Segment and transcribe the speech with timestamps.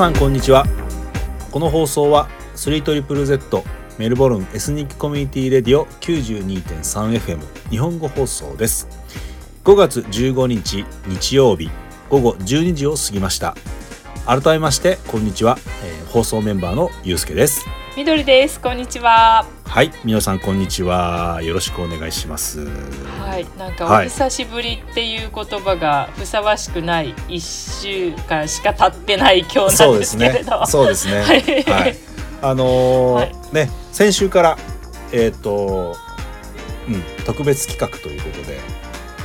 [0.00, 0.64] さんこんにちは。
[1.50, 3.62] この放送は 3ZZZ
[3.98, 8.88] メルボルンエスニックコミュニティレディオ 92.3FM 日本語放送です。
[9.62, 11.70] 5月15日日曜日
[12.08, 13.54] 午後12時を過ぎました。
[14.24, 17.66] 改めましてこんにちは、えー放送メンバーのゆうすけです。
[17.94, 18.58] みどりです。
[18.58, 19.59] こんにちは。
[19.70, 21.40] はい皆さんこんにちは。
[21.44, 22.66] よろしくお願いします。
[22.66, 24.06] はい、なんかはい。
[24.06, 30.66] お久しぶりっていう言葉がふさわしくない一週間しか経ってない今日なんですけれど。
[30.66, 31.20] そうですね。
[31.22, 31.42] はい。
[31.62, 31.96] はい。
[32.42, 33.32] あのーはい。
[33.52, 34.58] ね先週から
[35.12, 35.96] えっ、と
[36.88, 38.58] うん特別企画ということで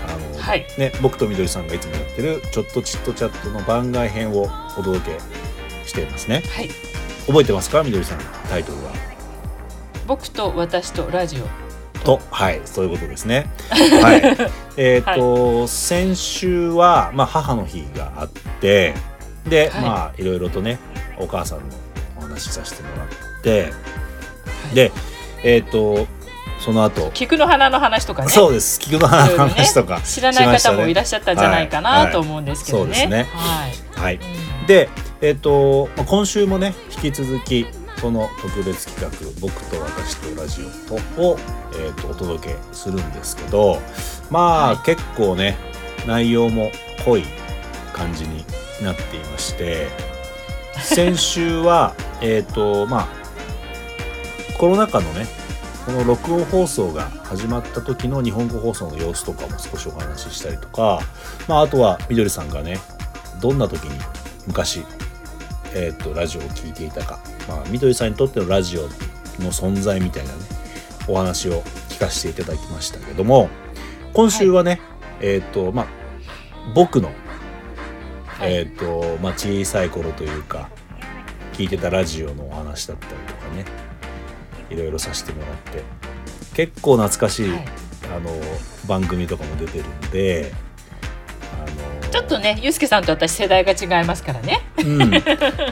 [0.07, 0.67] あの、はい。
[0.77, 4.47] ね僕とみどりさんがいつもやってるちょっとチットチャットの番外編を
[4.77, 5.17] お届け
[5.87, 6.43] していますね。
[6.55, 6.69] はい、
[7.25, 7.81] 覚えてますか？
[7.81, 8.91] みどりさんタイトルは
[10.07, 11.65] 僕と私とラジオ。
[12.03, 13.49] とはいそういうことですね。
[13.71, 14.51] はい。
[14.77, 18.93] えっと、先週はまあ母の日があって
[19.47, 19.81] で、はい。
[19.81, 20.77] まあいろいろとね
[21.17, 21.65] お母さんの
[22.17, 23.67] お話しさせてもらっては
[24.71, 24.75] い。
[24.75, 24.91] で
[25.43, 26.07] えっ、と
[26.59, 28.29] その後、菊の花の話とかね。
[28.29, 28.79] そうです。
[28.79, 32.11] 菊の花の話とか、知らない方もいらっしゃったんじゃないかはいはない。
[32.11, 32.83] と思うんですけどね。
[32.83, 33.27] そうですね。
[33.33, 34.01] はい。
[34.01, 34.15] はい。
[34.15, 34.17] う
[34.63, 34.89] んで
[35.21, 37.67] えっ、とまあ今週もね引き続き
[37.99, 39.09] その特別企画
[39.41, 41.39] 「僕と私とラジオと」を、
[41.73, 43.81] えー、とお届けするんですけど
[44.29, 44.77] まあ、はい。
[44.85, 45.57] 結構ね
[46.05, 46.71] 内容も
[47.03, 47.23] 濃い
[47.93, 48.45] 感じに
[48.81, 49.87] なっていまして
[50.81, 53.07] 先週は えっとまあ
[54.57, 55.27] コロナ禍のね
[55.85, 60.99] この録音放送が始まった時の日本語放送の様子とかも少しお話ししたりとか、
[61.47, 62.79] まあ、あとはみどりさんがね
[63.39, 63.99] どんな時に
[64.47, 64.83] 昔、
[65.75, 70.39] えー、とラジオを聞いていたか、まあ、みどりさんにとってのラジオの存在みたいなね
[71.07, 73.49] お話を聞かせていただきましたけども
[74.13, 74.79] 今週はね、
[75.19, 75.87] えっ、とまあ
[76.73, 77.09] 僕の、
[78.25, 78.53] はい。
[78.53, 80.69] えっ、とまあ小さい頃というか
[81.53, 83.65] 聞いてたラジオのお話だったりとかね
[84.69, 85.83] いろいろさせてもらって
[86.53, 88.29] 結構懐かしい、はいあの
[88.87, 90.51] 番組とかも出てるんで
[92.11, 94.61] ちょっとね、ゆうすけさんと私世代が違いますからね。
[94.77, 95.11] うん、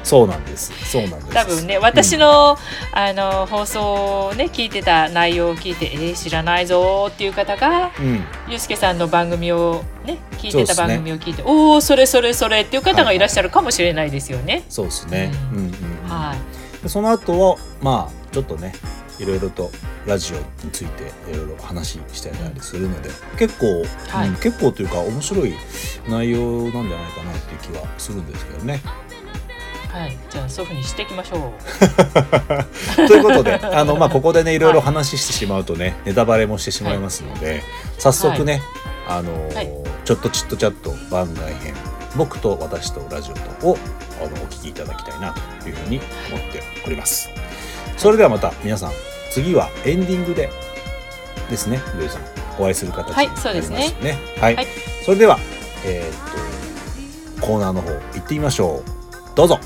[0.03, 0.71] そうなんです。
[0.89, 1.33] そうなんです。
[1.33, 2.57] 多分ね私の,、
[2.93, 14.63] あの放送をね聞いてた内容を聞いてえー、知らないぞーっていう方がうん、うん、ゆうすけさんの番組をね聞いてた番組を聞いて、おおそれそれそれっていう方がいらっしゃるかもしれないですよね。
[14.69, 15.31] そうですね。
[15.53, 15.73] ううんん、うん、
[16.05, 16.09] うん。
[16.09, 16.83] はい。
[16.83, 18.73] でその後はまあちょっとね、
[19.19, 19.71] いろいろと
[20.05, 25.53] ラジオについていろいろ話してたりするので、結構、はいうん、結構というか面白い
[26.09, 28.81] 内容なんじゃないかなっていう気はするんですけどね。
[29.89, 30.17] はい。
[30.29, 31.53] じゃあそういうふうにしていきましょ
[32.95, 33.07] う。
[33.07, 37.63] ということで、 あのまあここでねいろいろ話してしまうとね、ネタバレもしてしまいますので、
[37.99, 38.61] 早速ね、
[39.07, 41.73] あのーはいちょっとチットチャット番外編
[42.17, 43.77] 僕と私とラジオとを
[44.21, 45.99] あのお聞きいただきたいなというふうに
[46.29, 47.29] 思っております。
[47.97, 48.91] それではまた皆さん
[49.31, 50.49] 次はエンディングで
[51.49, 52.21] ですね、ルイさん
[52.59, 54.17] お会いする形になりますはいそうでね。
[54.39, 54.67] はい、はい
[55.05, 55.37] それでは
[55.85, 59.35] えーっとコーナーの方行ってみましょう。
[59.35, 59.59] どうぞ。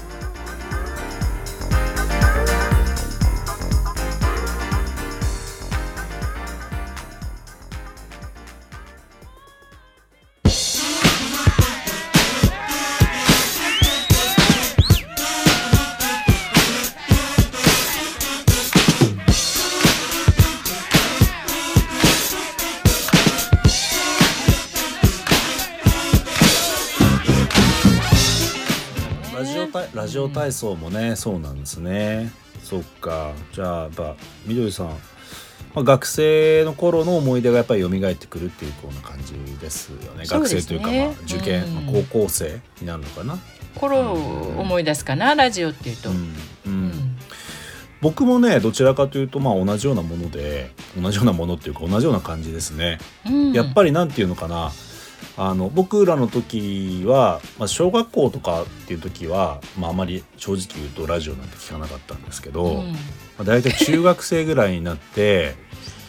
[30.08, 32.32] ラジオ体操もね、そうなんですね。
[32.64, 33.34] そっか。
[33.52, 34.16] じゃあやっぱ
[34.46, 34.94] みどりさん、ま
[35.82, 40.20] あ、学生の頃の思い出がやっぱり蘇ってくるっていうこうな感じですよね。
[40.20, 43.38] ね生というか、まあ、受験、うんまあ高校生になるのかな。
[43.76, 46.10] 頃を思い出すかなラジオっていうと。
[46.10, 46.26] ううんん
[46.68, 47.18] うん
[48.00, 53.00] 僕もねどちらかというとまあ同じようなもので同じようなものっていうか同じような感じですね。
[53.26, 54.72] うんやっぱりなんていうのかな
[55.40, 62.94] あの僕らの時は、まあ、小学校とかっていう時は、まあ、あまり正直言うとラジオなんて聞かなかったんですけど、うんま
[63.42, 65.54] あ、大体中学生ぐらいになって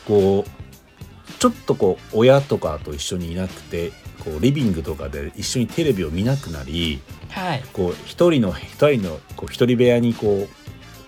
[0.06, 3.92] こうちょっとこう親とかと一緒にいなくて
[4.25, 7.62] こうリビングとかで一緒にテレビを見なくなりはい。
[7.75, 10.48] こう一人の一人のこう一人部屋にこう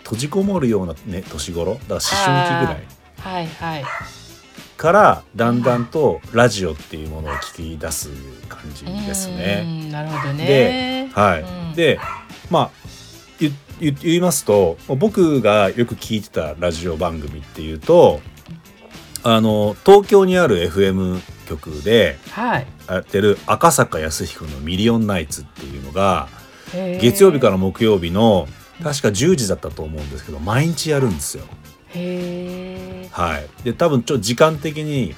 [0.05, 3.85] 閉じこもるような、ね、年頃だから思春期ぐらいはいはい。
[4.81, 8.09] からだんだんとラジオっていうものを聞き出す
[8.49, 9.63] 感じですうね。
[9.89, 11.11] んなるほどでね。
[11.13, 12.01] はいうんで
[12.51, 12.71] まあ
[13.39, 13.53] 言
[14.17, 18.21] いますと僕がよく聞いてたラジオ番組っていうと
[19.23, 22.67] あの東京にある FM 局ではい。
[22.89, 26.29] やってる赤坂康彦の「ミリオンナイツ」っていうのが
[26.73, 28.49] 月曜日から木曜日の
[28.83, 31.45] 確か10時だったと思うんですけど毎日やるんですよ。
[33.11, 35.15] はい、で多分ちょっと時間的に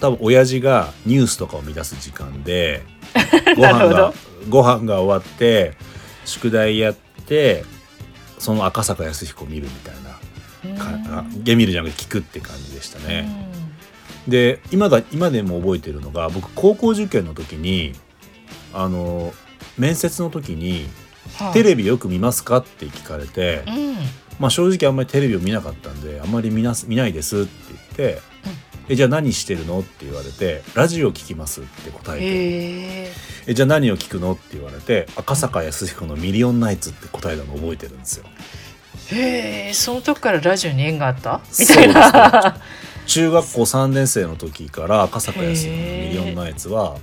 [0.00, 2.82] 多分親父がニュースとかを乱す時間で
[3.56, 4.12] ご飯が
[4.48, 5.76] ご飯が終わって
[6.24, 6.94] 宿題やっ
[7.26, 7.64] て
[8.38, 10.10] その赤坂康彦見るみたいな
[10.78, 13.48] かゲ見るじゃなくて聞くって感じでしたね。
[14.28, 17.94] で今だ今でも覚えてるのが僕高校受験の時に
[18.72, 19.32] あの
[19.78, 20.88] 面接の時に
[21.52, 23.94] 「テレビよく見ますか?」って聞かれて、うん
[24.38, 27.48] まあ、正直あんまりテレビを見なかったんであんまり見なす見ないですって
[27.98, 28.22] 言って
[28.88, 32.28] 「えじゃあ何してるの?」って言われて「ラジオ聞きます」って答えてへ
[33.08, 33.12] え
[33.48, 38.24] 「えじゃあ何を聞くの?」って言われて赤坂康彦の「ミリオンナイツ」って答えたのを覚えてるんですよ。
[39.12, 41.40] へえその時からラジオに縁があった？
[41.58, 42.60] みたいな
[43.06, 46.96] 中学校3年生の時から赤坂康彦のへー「ミリオンナイツ」は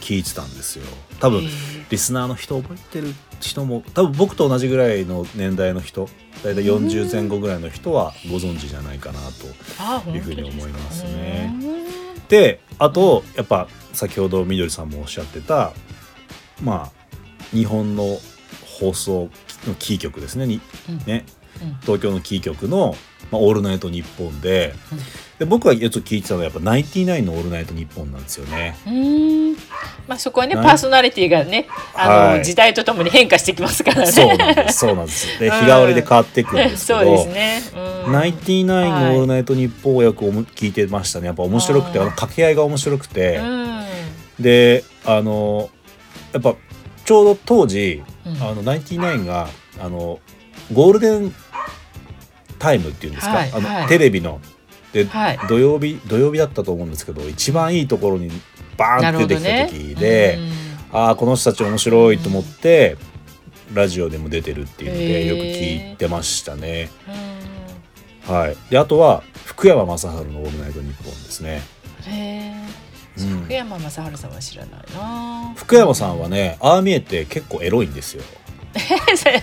[0.00, 0.84] 聞いてたんですよ。
[1.20, 1.46] 多分
[1.90, 6.08] リスナーの人覚えてる人も多分僕と同じぐらいの年代の人
[6.44, 10.10] 大体40前後ぐらいの人はご存知じゃないかなと。
[10.10, 11.50] いうふうに思いますね。
[11.62, 11.88] うん
[12.28, 15.72] であとやっぱ先ほどみどりさんもおっしゃってた
[16.62, 16.92] まあ
[17.52, 18.18] 日本の
[18.78, 19.30] 放送
[19.66, 20.46] のキー局ですね。
[20.46, 20.98] にうん。
[21.06, 21.24] ね。
[21.62, 21.76] うん。
[21.80, 22.96] 東京のキー局の
[23.32, 24.98] 「まあ、オールナイトニッポンで」うん。
[25.38, 28.76] で僕がよく聞いてたのはやっぱ「ナインティナインのオールナイトニッポン」なんですよね。
[30.06, 32.44] まあそこはねパーソナリティがねあの、はい。
[32.44, 34.12] 時代とともに変化してきますからね。
[34.12, 34.78] そうなんです。
[34.78, 35.38] そうなんです。
[35.38, 35.52] でうん。
[35.52, 37.62] 日替わりで変わっていくんですけそうど、ですね。
[38.06, 38.12] うん。
[38.12, 41.26] ナインティナインの「オールナイトニッポン」をよくおも聞いてましたね。
[41.26, 43.36] やっぱ面白くてあの掛け合いが面白くて。
[43.36, 43.84] うん。
[44.40, 45.68] であの
[46.32, 46.54] やっぱ
[47.04, 48.42] ちょうど当時、うん。
[48.42, 49.48] あのナインティナインが
[49.80, 50.20] あの
[50.72, 51.34] ゴールデン
[52.58, 53.76] タイムっていうんですか、あのはい。
[53.80, 54.40] はいテレビの
[54.92, 58.30] で、はい土曜日土曜日だったと思うんですけど一番いいところに
[58.76, 62.96] バーンって出てきた時で、ねああこの人たち面白いと思って、
[63.74, 66.88] ラジオでも出てるっていうのでよく聞いてましたね。
[67.06, 71.62] うんはい、であとは福山雅治の「オールナイトニッポン」ですね。
[73.16, 75.52] 福山雅治さんは知らないな。
[75.56, 78.22] 福山さんはねああ見えて結構エロいんですよ。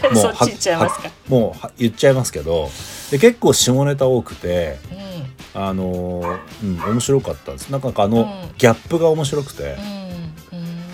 [0.04, 1.10] も うそっち行っちゃいますか。
[1.28, 2.70] もうは言っちゃいますけど
[3.10, 6.22] で結構下ネタ多くてうんあの、
[6.64, 7.70] うん、面白かったんです。
[7.70, 9.78] なんかあの、ギャップが面白くて、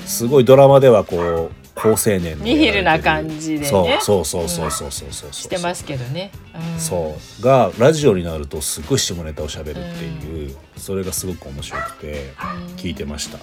[0.06, 6.32] すごいドラマではこう高青年ニヒルな感じで、ね、そうそうそうそうそうそうそう、うん、してますけどね、
[6.74, 12.34] うん、そうがラジオになるとすごい下ネタをしゃべるっていう、うん、それがすごく面白くて
[12.78, 13.40] 聞いてました、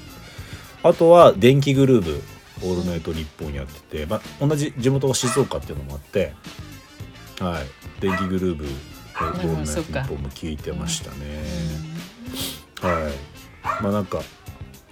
[0.83, 2.23] あとは「電気グルーブ
[2.63, 6.35] オールナイトニッポン」やってて、まあ、同じ地元が静岡っていうのもあって
[7.41, 8.67] はい電気グルーブ
[9.25, 11.17] ヴ「オールナイトニッポン」も聞いてましたね、
[12.81, 13.83] はい。
[13.83, 14.21] まあなんか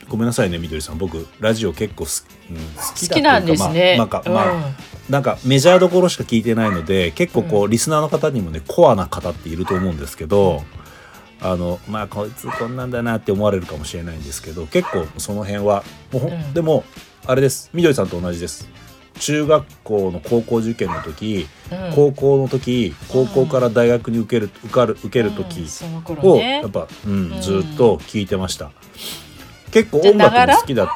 [0.08, 0.98] ごめんなさいねみどりさん。
[0.98, 2.62] 僕ラジオ結構す、うん、好
[2.94, 3.96] きだ好きなんですね。
[3.98, 4.62] まあ、なんか、まあうん。
[5.10, 10.62] なんかメジャーどころしか聞いてないので結構こう、リスナーの方にもねコアな方っていると思うんですけど、
[11.40, 16.54] あのまあこいつこんなんだなって思われるかもしれないんですけど結構その辺はもううん。
[16.54, 16.84] でも
[17.26, 17.70] あれです。
[17.72, 18.68] みどりさんと同じです
[19.18, 21.94] 中学校の高校受験の時、うん。
[21.94, 25.66] 高校の時高校から大学に受ける受かる受ける時
[26.22, 26.38] うん。
[26.38, 26.60] ね。
[26.60, 27.40] やっぱ、うんうん。
[27.40, 28.70] ずっと聞いてました。
[29.70, 30.90] 結構音楽も好きだ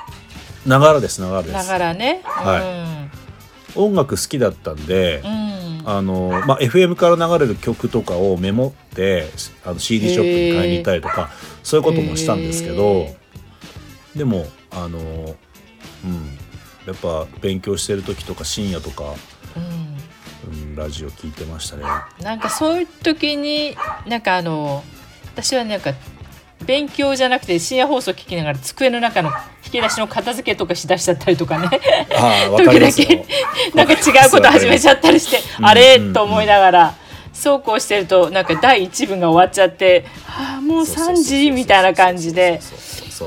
[0.66, 2.22] ながらですながらでなすがらね。
[2.24, 3.08] は
[3.76, 5.22] 音楽好きだったんで、
[5.84, 9.28] あのまあ、FM から流れる曲とかをメモって
[9.64, 11.30] あの CD ショップに買いに行ったりとか
[11.62, 13.16] そういうこともしたんですけどへ
[14.16, 15.02] でもあの、う
[16.08, 16.38] ん、
[16.86, 19.14] やっぱ勉強してる時とか深夜とか、
[19.56, 19.90] うん。
[20.52, 21.84] うん、ラジオ聞いてましたね。
[22.22, 24.82] なんかそういう時になんかあの
[25.34, 25.92] 私はなんか
[26.64, 29.30] 勉強じゃなくて深夜放送聞きながら机の中の
[29.64, 31.68] 引き出しの片付けとかしだしちゃったりとかね。
[32.56, 33.24] 時々
[33.74, 36.12] なんか違うこと始めちゃったりしてうんあれ、うん。
[36.12, 36.94] と思いながら
[37.32, 42.60] そうこうしてるとなんか第一部が終わっちゃってああもう3時みたいな感じで。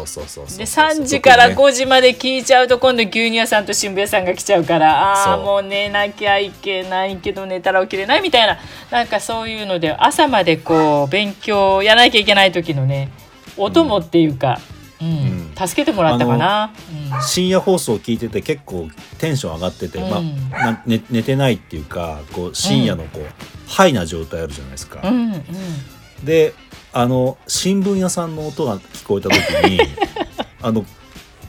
[0.08, 8.58] そうそうそうで3時から特にね5時まで聞いちゃうと今度牛乳屋さんと新聞屋さんが来ちゃうからああもう寝なきゃいけないけど寝たら起きれないみたいな。
[8.92, 13.10] なんかそういうので朝までこう勉強やらなきゃいけない時のね
[13.58, 14.60] お供っていうか、
[15.02, 15.68] うんうん。
[15.68, 16.74] 助けてもらったかな。
[17.22, 25.02] 深夜放送聞いてて結構テンション上がってて、まあうんな寝寝てないっていうかこう深夜のこう、ハイな状態あるじゃないですか。
[25.04, 26.26] うんうんうん。
[26.26, 26.54] で
[26.94, 29.38] あの新聞屋さんの音が聞こえた時
[29.70, 29.80] に
[30.62, 30.86] あの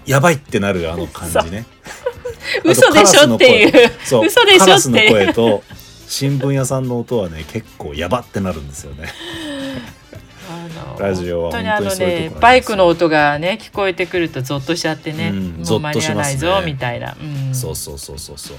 [0.07, 1.67] やばいってなるあの感じね。
[2.65, 3.93] 嘘でしょっていう。
[4.05, 4.27] そう。
[4.27, 4.67] 嘘でしょって。
[4.67, 5.63] いうカラスの声と
[6.09, 9.13] 新聞屋さんの音はね結構やばってなるんですよね。
[10.99, 18.57] ラジオは本当にあのねバイクの音がね聞こえてくるとゾッとしちゃってね、うんもう間に合わないぞみたいな、うん、そうそうそうそうそう。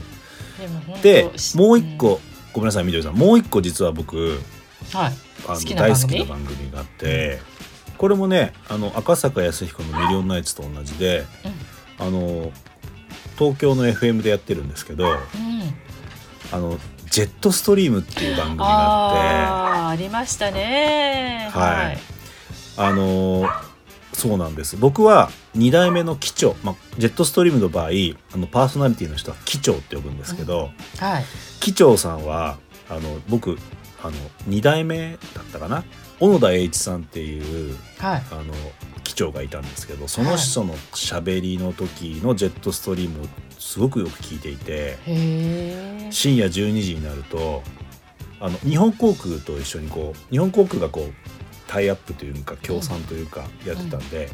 [1.02, 2.20] でもう一個、
[2.54, 3.16] ごめんなさいみどりさん。
[3.16, 4.40] もう一個実は僕うん
[4.94, 5.14] はい
[5.48, 6.08] あの好きな番組？
[6.08, 7.40] 大好きな番組があって
[7.98, 11.26] これもねあの赤坂康彦の「ミリオンナイツ」と同じで
[12.00, 12.52] あの
[13.38, 15.20] 東京の FM でやってるんですけどうん、うん、
[16.52, 16.78] あの
[17.10, 21.50] ジェットストリームっていう番組があってあーありましたね。
[21.54, 21.98] はい。
[22.78, 23.48] あの
[24.12, 24.76] そうなんです。
[24.76, 27.90] 僕は2代目の機長、まあ、ジェットストリームの場合
[28.34, 31.26] あのパーソナリティの人は機長って呼ぶんですけど、はい。
[31.62, 32.58] 機長さんは
[32.90, 33.58] あの僕
[34.04, 34.12] あの
[34.50, 35.84] 2代目だったかな？
[36.20, 38.24] 小野田栄一さんっていうはい。
[38.32, 38.54] あの
[39.04, 43.28] 機長がいたんですけどその人の喋りの時のジェットストリームを
[43.60, 47.62] すごくよく聞いていてへえ深夜12時になると
[48.40, 51.14] あの日本航空と一緒にこう日本航空がこう
[51.68, 54.30] タイアップというか協賛というかやってたんで、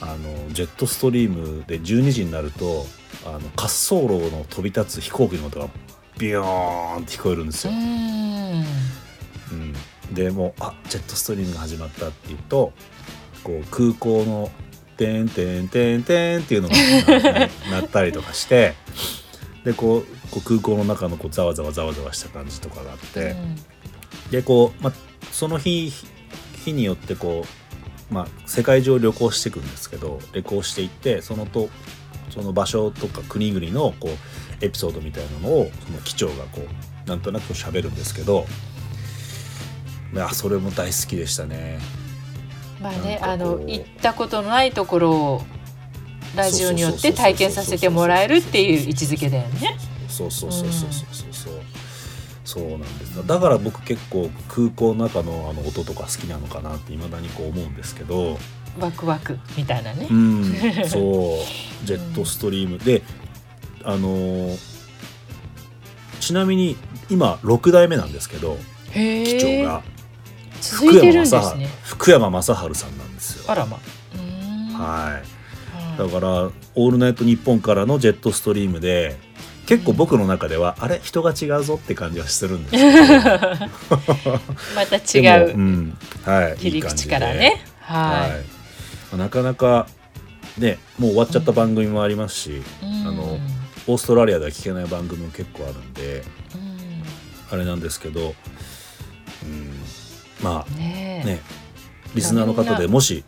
[0.00, 2.86] あのジェットストリームで12時になると
[3.24, 5.68] あの滑走路の飛び立つ飛行機の音が
[6.18, 7.76] ビヨーンって聞こえるんですうよ。
[7.76, 8.64] ん
[9.52, 9.54] う
[10.12, 12.72] ん、でもうあジェットストリームが始まったっていうと
[13.42, 14.50] こう空港の
[14.96, 16.76] 「てんてんてんてん」っていうのが
[17.70, 18.74] ななったりとかして
[19.64, 23.36] でこうこう空港の中のこうざわざわざわざわした感じとかがあって、
[24.30, 24.92] でこう、まあ、
[25.32, 25.92] その日
[26.64, 27.44] 日によってこ
[28.10, 31.68] う、まあ、世界中を旅行していくんですけど旅行していってそのと
[32.30, 38.46] その場所とか国々のこうエピソードみたいなのをその機長がこうなんとなく喋るんですけど
[40.16, 41.80] あそれも大好きでしたね。
[42.80, 45.42] まあねあの行ったことのないところを
[46.36, 49.76] ラジオによって体験させてもらえるっていう位置づけだよね。
[50.08, 51.60] そうそうそうそうそうそう、うん、
[52.44, 58.38] そうなんですだから僕結構空港の中のあの音とか好きなのかなっていまだにこう思うんですけど。
[58.78, 60.08] ワクワクみたいなね。
[60.10, 60.14] う。
[60.14, 60.44] ん
[60.86, 61.38] そ
[61.82, 61.86] う。
[61.86, 62.78] ジェットストリーム。
[62.78, 63.02] で
[63.84, 64.74] あのー
[66.20, 66.76] ちなみに
[67.10, 68.56] 今6代目なんですけど
[68.92, 69.82] へ機長えが。
[70.62, 71.68] 続いてるんですね。
[71.84, 72.54] 福山雅治さ
[72.86, 73.44] んなんですよ。
[73.52, 73.76] あらま。
[74.78, 75.20] はい、は
[75.94, 75.98] い。
[75.98, 79.16] だから「オールナイトニッポン」からのジェットストリームで
[79.66, 81.00] 結構僕の中では、あれ？
[81.02, 83.28] 人が違うぞって感じはするんですけど。
[84.74, 85.56] またで違う。
[85.58, 85.98] もん。
[86.24, 87.62] はい、切り口からね。
[87.80, 88.30] はい。
[88.30, 88.36] は
[89.16, 89.86] なかなか
[90.58, 92.62] ねもう終わっちゃった番組もありますし、い。
[92.82, 93.38] あの
[93.86, 96.22] オーストラリアでは聞けない番組も結構あるんで
[97.50, 98.34] あれなんですけど、
[99.42, 99.72] うん、
[100.42, 101.26] まあねえ。
[101.26, 101.40] ね
[102.14, 103.24] リスナーの方でもし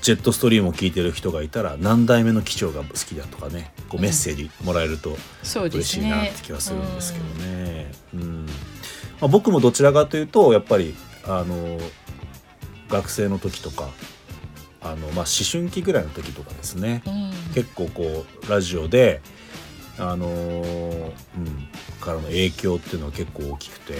[0.00, 5.16] ジェットストリームを聞いてる人がいたら何代目の機長が好きだとかねこうメッセージもらえると
[5.54, 7.90] 嬉しいなっねて気はするんですけどね。
[8.14, 8.46] うん。
[8.46, 11.78] まあ、僕もどちらかというとやっぱりあの
[12.88, 13.90] 学生の時とか
[14.80, 17.02] あの、まあ、思春期ぐらいの時とかですね。
[17.06, 17.12] うん。
[17.12, 19.20] うん結構こうラジオで
[19.98, 21.68] あのーうん、
[22.00, 23.94] からの影響っていうのは結構大きくて。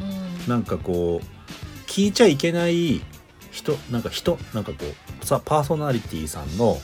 [0.00, 0.48] うん。
[0.48, 3.02] なんかこう聞いちゃいけない
[3.50, 4.78] 人なんか人なんかこ
[5.22, 6.78] うさパーソナリティさんの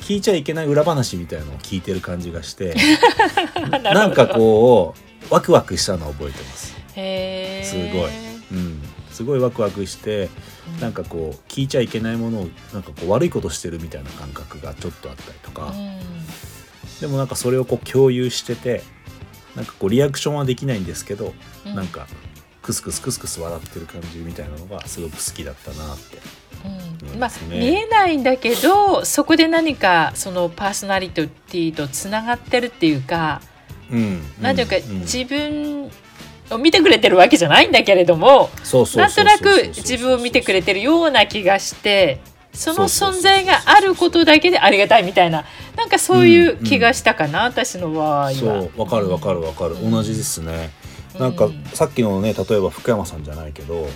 [0.00, 2.74] 聞いちゃいけない裏話みたいなのを聞いてる感じがして
[3.82, 4.94] なんかこ
[5.30, 6.74] うワクワクしたのを覚えてます。
[7.64, 8.10] すごい。
[8.52, 8.82] うん、
[9.20, 10.30] すごいワクワクして
[10.80, 15.74] なんかこう聞いちゃいけないものをなんかこう悪いことしてるみたいな感覚がちょっとあったりとか、
[17.02, 18.82] でもなんかそれをこう共有してて
[19.54, 21.34] なんかこうリアクションはできないんですけど、
[21.66, 21.74] うん。
[21.74, 22.06] なんか
[22.62, 26.18] クスクスクスクス笑ってる感じみたいなのがすごく好きだったなって。
[27.12, 27.20] うん。
[27.20, 33.42] まあ見えないんだけどそこで何かそのパーソナリティとつながってるっていうか、
[33.90, 35.90] うん、なんていうか、ん自分を
[36.58, 38.50] 見てくれてるわけじゃないんだけれども
[38.96, 42.20] なんとなく自分を見てくれてるような気がして
[42.52, 45.44] その存在があることだけでありがたいみたいな
[45.76, 48.32] なんかそういう気がしたかな、私の場合は。
[48.32, 50.70] そうわかるわかるわかる、うん同じですね。
[51.18, 53.86] なんか、うんさっきのね例えば福山さんじゃないけどう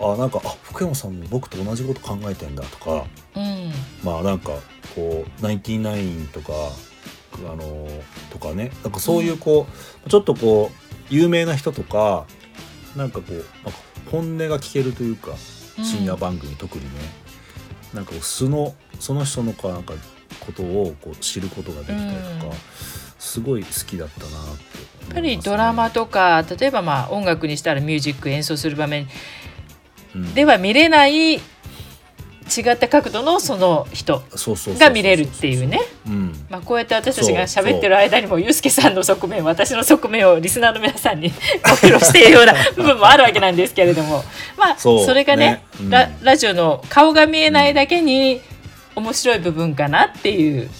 [0.00, 2.96] あなんかあ福山さんも僕と同じこと考えてんだとかん
[3.36, 3.72] うん。
[4.02, 4.52] まあなんか
[4.94, 6.52] こう「ナインティナイン」とか
[7.50, 7.88] あの
[8.30, 8.70] とかね。
[8.82, 9.66] なんかそういうこ
[10.06, 10.83] う、ちょっとこう
[11.14, 12.26] 有名な人とか
[12.96, 13.44] なんかこうなんか
[14.10, 15.36] 本音が聞けるというか
[15.82, 16.90] 深夜番組、特にね。
[17.92, 19.94] なんかこう素のその人のかなんか
[20.40, 22.00] ことをこう知ることができたり
[22.40, 22.52] とか、うん。
[23.18, 24.36] すごい好きだったなってね、
[25.00, 29.08] やっぱりドラマとか例えばまあ音楽にしたらミュージック演奏する場面
[30.14, 30.34] うん。
[30.34, 31.40] では見れない
[32.44, 34.22] 違った角度のその人
[34.78, 41.30] が見れるっていうね、うん、まあ、こうやって私たちが喋ってる間にもユースケさんの側面私の側面をリスナーの皆さんに
[41.64, 44.24] ご披露しているような部分もあるわけなんですけれども。
[44.56, 45.90] まあそれがねねうん。
[45.90, 48.40] ララジオの顔が見えないだけに
[48.94, 50.70] 面白い部分かなっていう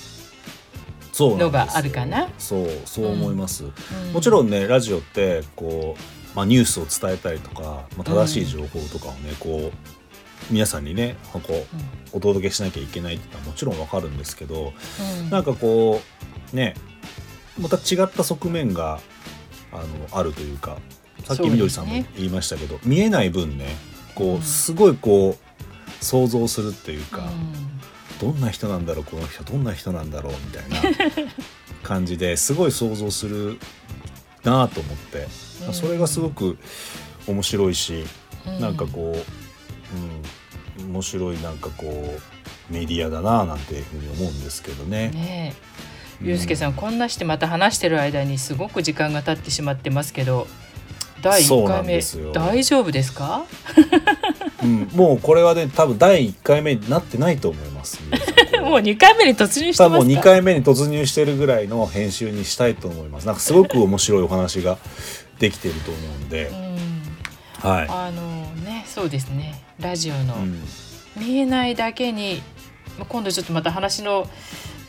[1.12, 2.28] そうのがあるかな。
[2.38, 3.68] そうそう思います、う
[4.10, 4.12] ん。
[4.12, 9.93] もちろんねラジオってこう、まあ、ニュースを伝えたりとか、まあ、正しい情報とかをね、こう
[10.50, 14.72] 皆さんにねこうお届けしなきゃいけないってのはもちろんわかるんですけど
[15.22, 15.30] うん。
[15.30, 16.00] なんかこ
[16.52, 16.74] うね
[17.58, 19.00] また違った側面が
[19.72, 19.84] あの
[20.18, 20.78] あるというか
[21.24, 23.76] さっきみどりさんも言いましたけど、見えない分ね
[24.14, 28.30] こうすごいこう想像するっていうか、うん。
[28.32, 31.32] どんな人なんだろうこの人どんな人なんだろうみたいな
[31.82, 33.58] 感じですごい想像する
[34.42, 35.26] なと思って、
[35.66, 35.74] うん。
[35.74, 36.58] それがすごく
[37.26, 38.04] 面白いし、
[38.46, 38.60] うん。
[38.60, 39.43] なんかこう、
[40.78, 45.10] うん、面白いなんかこうメディアだななんていうふうに思うんですけどね。
[45.10, 45.54] ね
[46.22, 50.46] ゆうすけさんこんなしてまた話してる間にすごく時間が経ってしまってますけど
[51.20, 52.00] 第1そうな回目
[52.32, 53.44] 大丈夫ですか？
[54.62, 58.00] うん、もうこれはね多分第1回目になってないと思います。
[58.62, 63.26] もう2回目に突入してもうますか？2回目に突入してるぐらいの編集にしたいと思います。
[63.26, 64.78] なんかすごく面白いお話が
[65.38, 66.46] できてると思うんで。
[66.46, 66.52] う、
[67.66, 67.70] ん。
[67.70, 67.86] はい。
[67.88, 70.34] あのねそうですねラジオの。
[70.34, 70.60] うん。
[71.16, 72.42] 見えないだけに
[72.98, 74.28] まあ今度ちょっとまた話の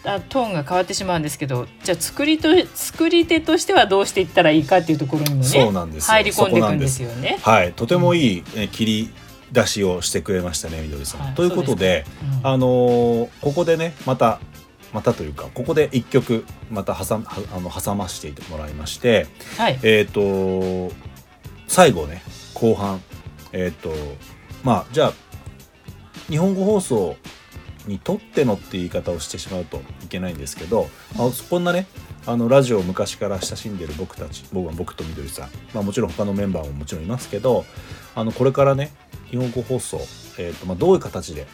[0.03, 7.39] あトーンが変わってしまうんですけどじゃあ作りと作り手としてはどうしていったらいいかっていうところにもね入り込んでいくんですよね。
[7.41, 9.13] はい、とてもいい、え切り
[9.51, 11.21] 出しをしてくれましたねみどりさん。
[11.21, 12.05] はいということで
[12.43, 12.47] うん。
[12.47, 14.39] あのーここでねまた
[14.93, 17.23] またというかここで一曲また挟は
[17.55, 19.27] あの挟ましてもらいまして
[19.57, 20.91] はい、えっ、と
[21.67, 22.21] 最後ね
[22.53, 23.01] 後半
[23.51, 23.91] えっ、と
[24.65, 25.13] まあじゃあ
[26.27, 27.15] 日本語放送
[27.87, 30.87] にとってのっていう言い方をしてしまうといけないんですけど、
[31.19, 31.85] あこんなね
[32.25, 37.63] あのラジオを昔から親しんでる僕たち僕は僕とみどりさん、まあ、もちろん他のメンバーももちろんいますけど
[38.15, 38.91] あのこれからね
[39.29, 39.99] 日本語放送、
[40.39, 41.45] えーとまあ、どういう形で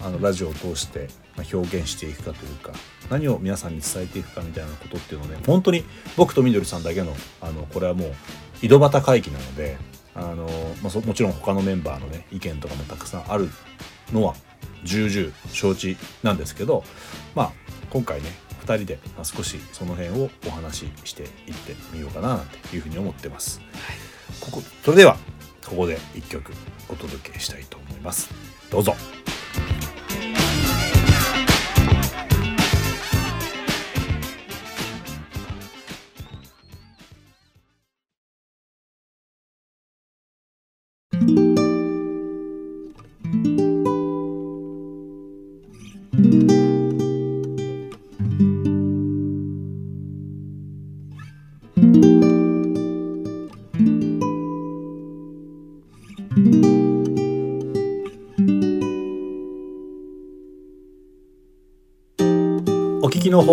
[0.00, 2.72] あのラジオを通してまあ表現していくかというか
[3.10, 5.82] 何を皆さんに伝えていくかみたいなことっていうのをね本当に
[6.16, 8.12] 僕とみどりさんだけのあのこれはもう
[8.62, 9.76] 井戸端会議なので
[10.16, 10.46] あの、
[10.82, 13.48] まあ、そもちろん他のメンバーのね意見とかもたくさんある
[14.12, 14.34] のは
[14.82, 16.82] 重々承知なんですけど
[17.34, 17.52] まあ
[17.90, 18.30] 今回ね
[18.64, 23.60] 2人でまあ少しその辺をお話ししていってみようかななんていうふうに思ってます。
[24.40, 25.16] ここそれでは
[25.64, 26.52] ここで1曲
[26.88, 28.30] お届けしたいと思います。
[28.70, 28.94] どうぞ。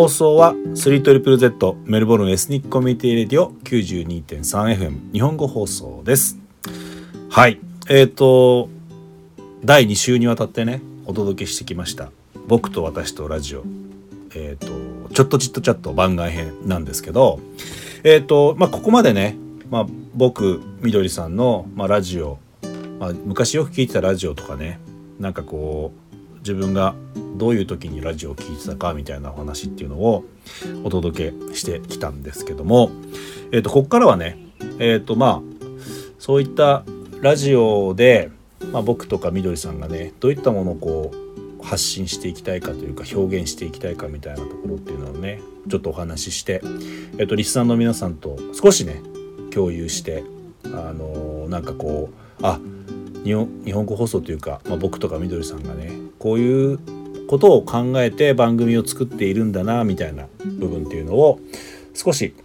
[0.04, 6.38] 放送は 3ZZZ メルボルンエスニックコミュニティレディオ 92.3FM 日本語放送です。
[7.30, 7.62] はい。
[7.88, 8.68] えっ、と、
[9.64, 12.12] 第2週にわたってね、お届けしてきました。
[12.50, 13.64] 僕と私とラジオ。
[14.36, 14.68] えっ、と、
[15.14, 17.40] ちょっとちっとチャット番外編なんですけど、
[18.04, 19.38] えっ、と、まあ、ここまでね、
[19.72, 22.40] まあ、僕、みどりさんの、まあ、ラジオ、
[23.00, 24.82] まあ、昔よく聞いてたラジオとかね、
[25.18, 26.03] なんかこう、
[26.44, 26.94] 自分が
[27.38, 30.26] どういう時にラジオを聴いてたかみたいなお話っていうのを
[30.84, 32.92] お届けしてきたんですけども、
[33.52, 34.38] えっ、と、ここからはね、
[34.78, 35.42] えっ、と、まあ、
[36.20, 36.84] そういった
[37.22, 38.30] ラジオで、
[38.72, 46.62] まあ、僕とかみどりさんがね、どういったものをこう、発信していきたいかというか、表現していきたいかみたいなところっていうのをね、ちょっとお話しして、
[47.18, 49.02] えっ、と、リスナーの皆さんと少しね、
[49.52, 50.24] 共有して、
[50.66, 52.73] あのーなんかこう、あ、日本
[53.24, 56.80] 日本語放送というか、まあ、僕とかみどりさんがねこういう
[57.28, 61.40] ことを考えて番組を作っているんだなみたいな部分っていうのを
[61.94, 62.36] 少し、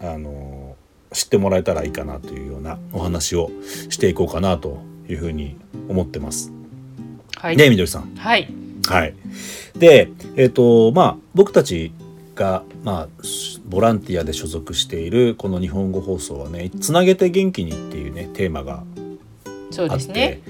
[0.00, 0.76] あの
[1.12, 3.50] 知ってもらえたらいいかなというようなお話を
[3.88, 5.56] していこうかなというふうに
[5.88, 6.52] 思ってます。
[7.36, 8.14] はい、ねみどりさん。
[8.16, 8.52] はい、
[8.86, 9.14] はい、
[9.78, 11.92] でえっ、とまあ僕たち
[12.34, 18.84] が、まあ、しボランティアで所属しているこの日本語放送はね「つなげて元気に」っていうねテーマが
[19.70, 20.40] そうですね。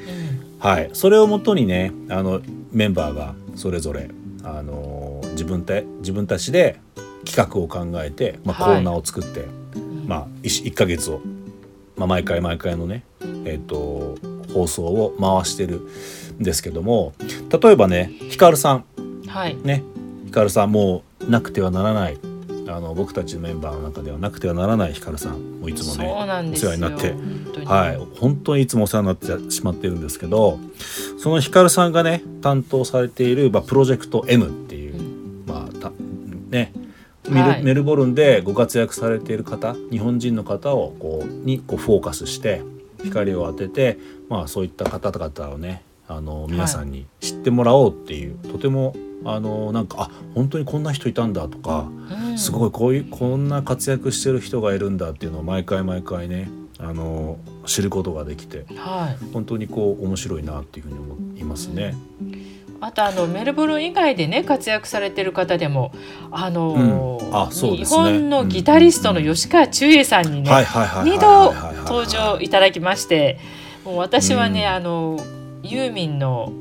[0.58, 2.40] はい、それをもとにねあの
[2.72, 4.10] メンバーがそれぞれ
[4.42, 6.80] あの自分た自分たちで
[7.24, 8.80] 企画を考えて、まあ、コはい。
[8.80, 9.40] ーナーを作って、
[9.74, 10.06] うん。
[10.06, 11.20] まあ、1, 1ヶ月を、
[11.96, 13.02] まあ、毎回毎回のね、
[13.44, 14.16] えっと
[14.54, 15.80] 放送を回してる
[16.38, 17.12] んですけども
[17.60, 18.84] 例えばねヒカルさん。
[19.26, 19.82] はい、ね。
[20.26, 22.18] ヒカルさんもうなくてはならない
[22.68, 26.08] あの僕たちのメンバーの中ではなくてはならないヒカルさんもいつもね。
[26.10, 27.66] お世話になって本当に。
[27.66, 30.58] はい、本当にいつもお世話になってしまってるんですけど
[31.18, 35.00] そのヒカルさんがね担当されている、まあ、プロジェクト M っていう、
[35.46, 35.92] まあた
[36.50, 36.72] ね
[37.28, 37.62] メル,、はい。
[37.62, 42.62] メルボルンでご活躍されている方日本人の方をこうにこうフォーカスして
[43.04, 43.98] 光を当てて、
[44.28, 48.94] まあ、そういった方々をねあの皆さんに知ってもらおうっていう、とても
[49.28, 51.88] あのなんかあ本当にこんな人いたんだとか、
[52.28, 52.38] うん。
[52.38, 59.32] すごいこういうこんな活躍してる人がいるんだっていうのを毎回毎回ねあの知ることができてはい。
[59.32, 61.94] 本当にこう面白いなっていうふうに思いますね。
[62.80, 65.92] あとあのメルボルン以外でね活躍されてる方でも
[66.30, 67.34] あの、うん。
[67.34, 71.10] あそうで日本のギタリストの吉川忠英さんにね、はいはいはいはい。
[71.10, 71.52] 二度
[71.84, 73.38] 登場いただきまして
[73.84, 74.68] もう私はね、うん。
[74.68, 75.18] あの
[75.62, 76.52] ユーミンの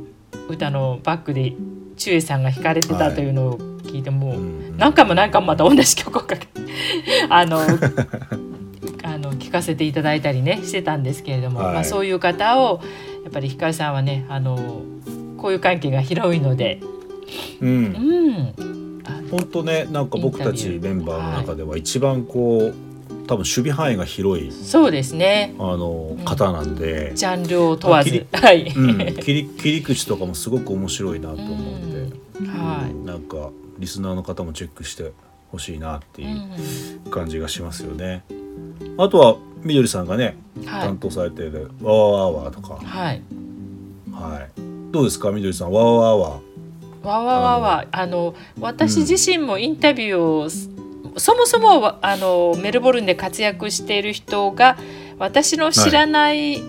[0.47, 1.53] 歌のバックで
[1.97, 4.77] 忠英さんが弾かれてたというのを聞いてもう、うん。
[4.77, 6.47] 何回も何回もまた同じ曲をかけ
[7.29, 7.59] あの
[9.03, 11.73] あの聞かせていただいたりねしてたんですけれども、はい。
[11.75, 12.81] まあ、そういう方を
[13.23, 14.81] やっぱりひかるさんはねあの
[15.37, 16.81] こういう関係が広いので、
[17.61, 17.83] ううん。
[17.85, 18.53] ん、
[19.05, 22.94] あの本当ねなんか僕たちメンバーの中では一番こう
[23.27, 25.55] 多分守備範囲が広いそうですね。
[25.59, 32.91] あのうん方なんで、ジャンルを問わず、はい、うん、切り切り口とかもすごく面白いなと思うんで、うんはい。
[32.91, 33.05] うん。
[33.05, 35.11] なんかリスナーの方もチェックして
[35.51, 36.27] ほしいなってうい
[37.05, 37.11] うん。
[37.11, 38.23] 感じがしますよね。
[38.97, 40.87] あとはみどりさんがねはい。
[40.87, 43.21] 担当されてる「わーわーわー」とか、はい。
[44.11, 47.59] はい、どうですかみどりさん「わーわーわわわわ。
[47.59, 50.69] わあの私自身もインタビューをす、
[51.17, 54.77] そもそもわあのメルボルンで活躍している人が
[55.17, 56.61] 私の知らない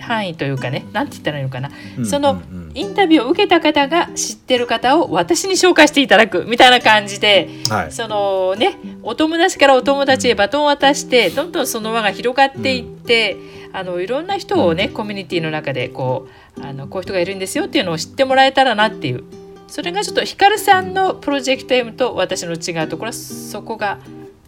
[0.00, 2.56] 範囲というかね、なんて言ったらいいのかな、ー」そのうんうん。
[2.56, 7.92] うんインタビューを受けた方が知ってる方を私に紹介していただくみたいな感じではい。
[7.92, 13.36] そのねお友達からお友達へバトンを渡してどんどんその輪が広がっていって、
[13.72, 19.24] あのいろんな人をね、コミュニティの中でこうあのこういう人がいるんですよっていうのを知ってもらえたらなっていう
[19.72, 24.00] それがちょっとヒカルさんのプロジェクト M と私の違うところはそこが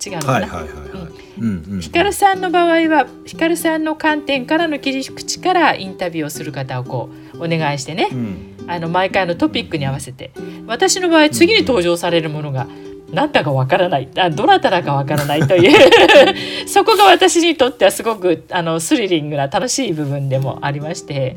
[0.07, 0.47] 違うのかな。
[0.47, 1.13] はいはいはいはい。
[1.39, 1.65] うん。
[1.67, 1.81] うん。
[1.81, 8.57] ヒカルさんの場合はヒカルさんの観点からの切り口からインタビューをする方をこうお願いしてね、うん。
[8.67, 10.31] あの毎回のトピックに合わせて。
[10.67, 12.67] 私の場合次に登場されるものが
[13.11, 14.11] 何だかわからない。
[14.19, 15.73] あどなただかわからないという。
[16.69, 21.37] そこが私にとってはすごくあのスリリングな楽しい部分でもありまして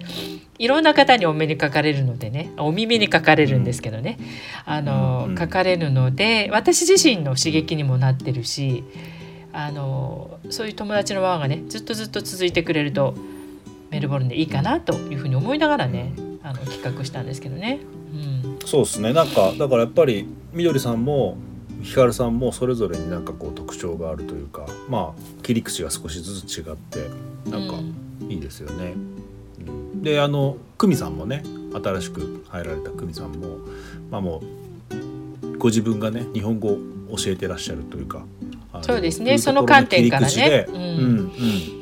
[0.59, 4.17] いろんな方にお目にかかれるのでねお耳にかかれるんですけどね
[4.65, 8.83] あの、うんかかれるので私自身の刺激にもなってるし
[9.53, 13.13] あのそういう友達の輪がねずっとずっと続いてくれると
[13.89, 17.79] メルボルンでいいかなというふうに思いながらねあの企画したんですけどね。
[18.13, 19.13] うんそうですね。
[19.13, 21.37] なんかだからやっぱりみどりさんも
[21.83, 27.09] ひかるさんもそれぞれになんかこう特徴があるというか、まあ切り口が少しずつ違って
[27.49, 28.93] なんかうんいいですよね。
[28.95, 29.26] うん
[30.01, 33.57] であの久美さんもね新しく入られた久美さんも
[34.09, 34.41] まあも
[34.91, 36.77] うご自分がね日本語を
[37.17, 38.23] 教えてらっしゃるというか
[38.81, 39.39] そうですね。
[39.39, 40.65] その観点からね。
[40.69, 40.75] うん。
[40.75, 40.83] うんう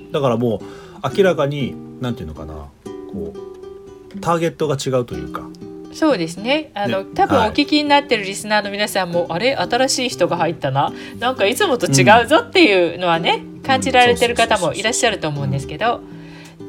[0.08, 0.12] ん。
[0.12, 0.62] だからも
[1.04, 2.54] う明らかになんていうのかな
[3.12, 3.34] こ
[4.16, 5.42] うターゲットが違うというか。
[5.94, 6.72] そうですね。
[6.74, 7.10] あのね。
[7.14, 7.52] 多分おはい。
[7.52, 9.56] 聞きになってるリスナーの皆さんも、あれ？
[9.56, 10.94] 新しい人が入ったな？
[11.20, 16.02] なんかいつもと違うぞっていうのはね、感じられてる方もいらっしゃると思うんですけど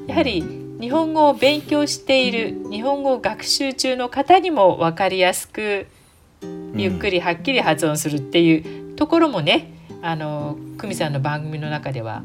[0.07, 0.45] やはり
[0.81, 5.87] 日本語を勉強している日本語を学習中の方にも分かりやすく
[6.75, 12.23] ゆっくりはっきり発音するっていうところもねあの久美さんの番組の中では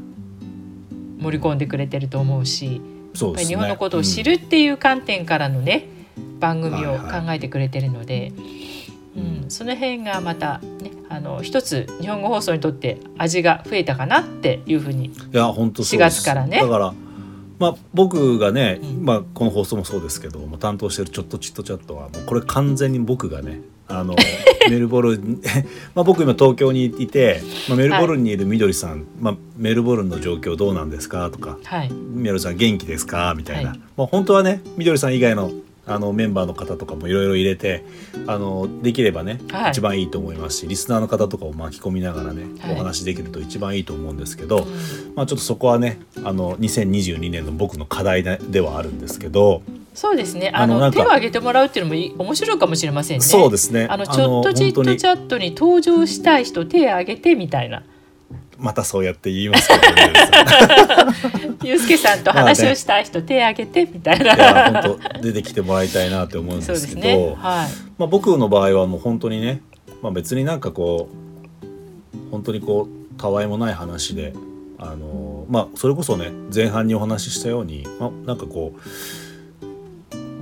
[1.18, 2.80] 盛り込んでくれてると思うし
[3.14, 3.44] そうね。
[3.44, 5.86] 日本のことを知うんるっていう観点からのね、
[6.40, 7.26] 番組をはいはい。
[7.26, 8.32] 考えてくれてるので、
[9.16, 16.20] うんその辺がまた、ね、あの一つ日本語放送にとって味が増えたかなっていうふうにいや本当そう4です。
[16.22, 16.58] 月からね。
[16.58, 16.94] だから
[17.58, 19.04] まあ僕がね、うん。
[19.04, 24.14] まあこの放送もそうですけど、まあ、担当してるちょっとチットチャットはもうこれ完全に僕がねあの
[24.70, 25.40] メルボルン
[25.94, 31.92] まあ僕今東京にいて、まあ、メルボルンにいるみどりさん、まあ、メルボルンの状況どうなんですかとかはい。
[31.92, 33.80] みどりさん元気ですかみたいな、はい。
[33.96, 35.50] まあ本当はねみどりさん以外の
[35.86, 37.84] あのメンバーの方とかもいろいろ入れて
[38.26, 39.70] あのできればね、はい。
[39.70, 42.74] 一番いいと思いますしリスナーの方とかを巻き込みながらね、はい。
[42.74, 45.14] お話できると一番いいと思うんですけど、うん。
[45.14, 49.62] まあ、ちょっとそこはねあの2022年の僕の課題でではあるんですけど、
[49.94, 50.50] そうですね。
[50.54, 53.24] あの手を挙げてもらうっていうのもいい面白いかもしれませんね。
[53.24, 53.86] そうですね。
[53.90, 57.82] あのちょっとチットチャットに登場したい人手を挙げてみたいな
[58.62, 60.12] またそうやって言いますけどね
[61.62, 64.34] ゆうすけさんと話をしたい人手を挙げてみたいな。
[64.34, 67.36] いや本当出てきてもらいたいなって思うんでけど、ね。
[67.38, 67.68] はい。
[67.98, 69.60] まあ、僕の場合はもう本当にね、
[70.00, 74.32] まあ、別になんかこう本当にこうたわいもない話で
[74.78, 78.80] あのまあそれこそね前半にお話ししたように、まあ、なんかこう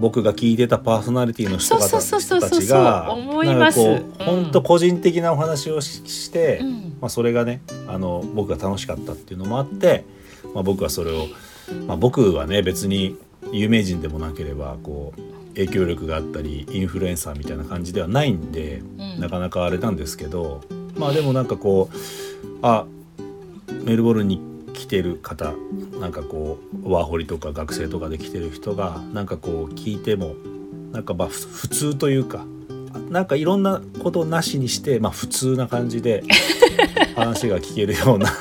[0.00, 6.96] 僕が聞いてたパーソナリティの人たちがなんかこううん本当個人的なお話をしして、うん。
[7.00, 10.04] まあ、それがねあの僕が楽しかったっていうのもあって、
[10.54, 11.26] まあ、僕はそれを、
[11.86, 13.16] まあ、僕はね別に
[13.52, 19.20] 有名人でもなければこう影響力があったりインフルエンサーみたいな感じではないんで、うん。
[19.20, 20.62] なかなかあれなんですけど
[20.96, 21.96] まあでもなんかこう
[22.62, 22.86] あ
[23.84, 24.49] メルボルンに
[24.80, 25.52] 来てる方
[26.00, 30.34] なんかこうワーホリとか学生とかで来てる人がなんかこう聞いても
[30.90, 32.46] なんかまあふ普通というか
[33.10, 36.24] なんかいろんなことをなしにして、まあ、普通な感じで
[37.14, 38.32] 話が聞けるような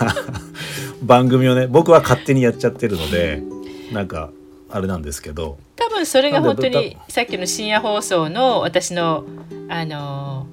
[1.03, 3.43] 番組をね僕は勝手にやっちゃってるので
[3.91, 4.29] なんか
[4.69, 5.57] あれなんですけど。
[5.75, 9.25] 多分それが本当にさっきの深夜放送の私の
[9.67, 10.45] あの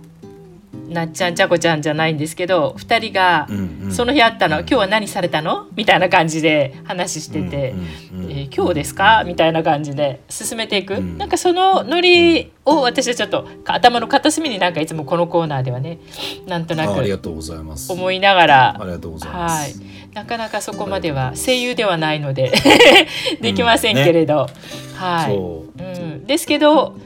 [0.89, 3.93] なっちゃんちゃこちゃんじゃないんですけど2人がうんうん。
[3.93, 5.67] その日あったの、今日は何されたの？
[5.77, 9.25] みたいな感じで話してて、うんうんうんえー今日ですか？
[9.27, 11.19] みたいな感じで進めていく、うん。
[11.19, 15.99] なんかそのノリを私はちょっと頭の片隅になんかいつもこのコーナーではね
[16.47, 17.93] なんとなくあありがとうございます。
[17.93, 19.81] 思いながらはいす。、
[20.15, 22.53] なかなかそこまでは声優ではないので
[23.41, 24.49] できませんけれど、
[24.97, 26.97] はい、うん、ですけど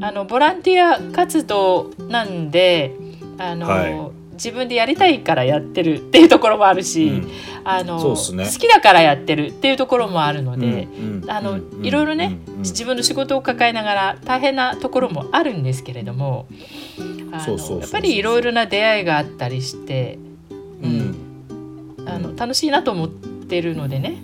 [0.00, 2.94] あのボランティア活動なんで
[3.38, 4.12] あの、はい。
[4.32, 7.28] 自分でやりたいからやってるっていうところもあるし、うん。
[7.64, 8.04] あのね。
[8.04, 16.46] 好きだからやってるっていうところもあるので、うんうんあのうんいろいろね、自分の仕事を抱えながら大変なところもあるんですけれども
[17.32, 20.18] あのやっぱりいろいろな出会いがあったりして、
[20.82, 21.16] うん。
[22.04, 24.20] あの楽しいなと思ってるのでね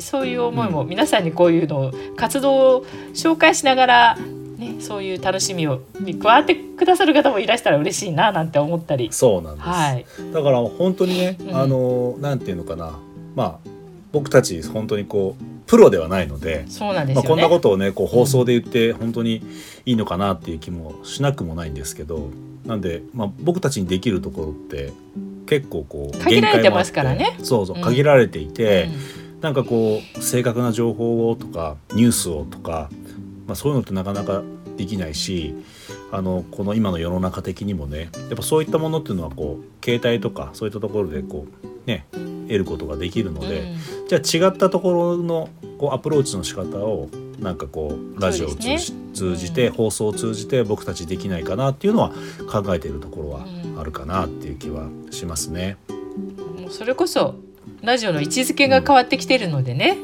[0.00, 4.18] そういう思いも皆さんにこういうのを活動を紹介しながら、
[4.62, 9.08] ね、そういう楽しみをに加わってくださる方もいらしたら嬉しいななんて思ったり。
[9.12, 9.68] そうなんです。
[9.68, 12.98] はい、だから本当にね、うんあのなんていうのかな、
[13.34, 13.68] まあ
[14.12, 17.28] 僕たち本当にこうプロではないので、そうなんですよね。
[17.28, 19.42] まあこんなことをねこう放送で言って本当に
[19.86, 22.30] いいのかなっていう気もしなくもないんですけど、
[22.64, 24.92] なんでまあ僕たちにできるところって
[25.46, 28.84] 結構こう限られてますからねそうそううん限られていて。
[29.16, 32.88] うんなんかこう正確な情報をとかニュースをとか、
[33.46, 34.42] まあ、そういうのってなかなか
[34.76, 35.54] できないし
[36.10, 43.72] あのこの今の世の中的にもねやっぱそういったものっていうのはこう携帯とかそういったところでこうね得ることができるので、
[44.08, 49.00] じゃあ違ったところのこうアプローチの仕方をなんかこうラジオを通じ,、ね。
[49.14, 49.74] 通じて、うん。
[49.74, 52.12] 放送を通じて僕たちできないかなっていうのは
[52.50, 53.80] 考えているところはうん。
[53.80, 55.76] あるかなっていう気はしますね。
[56.60, 57.36] もうそれこそ
[57.80, 59.96] ラジオの位置づけが変わってきてるのでね、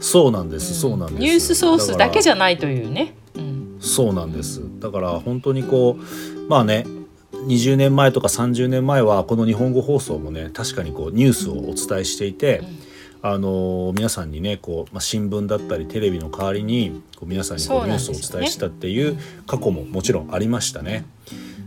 [0.00, 0.92] そうなんです、うん。
[0.92, 1.20] そうなんです。
[1.20, 3.14] ニュースソースだけじゃゃないというね。
[3.34, 3.76] うん。
[3.80, 4.62] そうなんです。
[4.80, 6.84] だから本当にこうまあね
[7.32, 12.62] 20年前とか30年前はこの日本語放送もね確かにこうニュースをお伝えしていて、
[13.22, 21.04] あの皆さんにねこう、まあ、新聞だったりテレビの代わりにこう皆さんにこそううニュースをお伝えしたっていう過去ももちろんありましたね。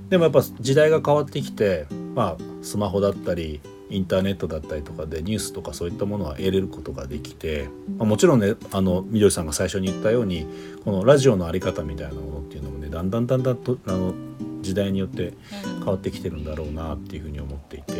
[0.10, 10.46] でもやっぱ時代が変わってきて、まあ、スマホだったりインターネットだったりとかでニュースとかそういったものは得れることができて、まあ、もちろんねあのみどりさんが最初に言ったように
[10.86, 14.14] このラジオの在り方みたいなものっていうのもねだんだんだんだんとあの
[14.62, 15.34] 時代によって
[15.80, 17.94] 変わってきてるんだろうなっていうふうに思っていて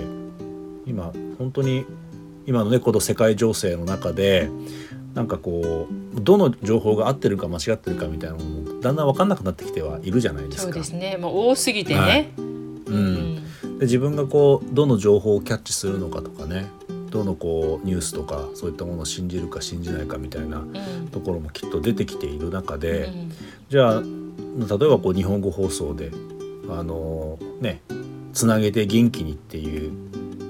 [0.86, 1.86] 今本当に
[2.46, 4.50] 今のねこの世界情勢の中で
[5.16, 10.64] なんかこうどの情報が合ってるか間違ってるかみたいなのもだんだん分かんなくなってきてはいるじゃないですか。
[10.64, 11.18] そうですね。
[11.18, 12.00] もう多すぎてね。
[12.00, 13.49] はいうん
[13.80, 16.68] で自分がこうどの情報をキャッチするのかとかね。
[17.10, 21.08] どのこうニュースとかそういったものを信じるか信じないかみたいなうん。
[21.08, 23.32] ところもきっと出てきている中うで、ん。
[23.68, 26.12] じゃあ例えばこう日本語放送で
[26.70, 27.82] あのね
[28.34, 29.92] つなげて元気にっていう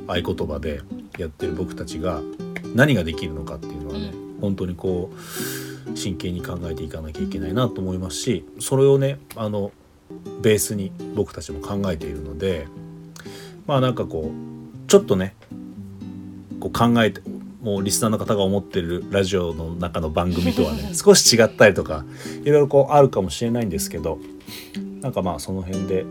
[0.07, 0.81] 合言葉で
[1.17, 2.19] やってる僕たちが
[2.75, 4.11] 何ができるのかっていうのはね、
[4.41, 9.71] 本当にこう真剣に考えていかなきゃいけないなと思いますしそれをねあの
[10.41, 12.67] ベースに僕たちも考えているので
[13.69, 15.36] まあなんかこうちょっとね
[16.60, 17.21] こう考えて
[17.62, 22.03] もうリスナーの方が思ってるラジオの中の番組とはね 少し違ったりとか
[22.43, 24.17] いろいろこうあるかもしれないんですけど
[25.01, 26.03] なんかまあその辺で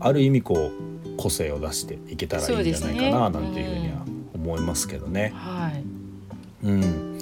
[0.00, 5.32] ある意味こう個性を出していけたらいいんじゃないかななんていうふうには思いますけどね。
[5.34, 5.82] はい。
[6.62, 7.18] うん、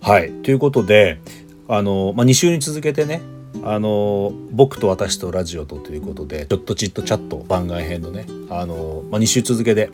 [0.00, 1.20] はいということで
[1.68, 3.20] あの、まあ、2週に続けてね
[3.64, 9.90] あの僕と私とラジオとということで「ちょっとちっとチャット」番外編のねあの、まあ、2週続けで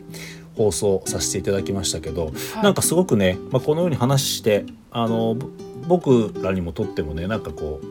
[0.55, 5.47] 放送させていただきましたけど、はいなんかすごくね、まあ、このように話してあのぼ
[5.87, 7.85] 僕らにもとってもねなんかこう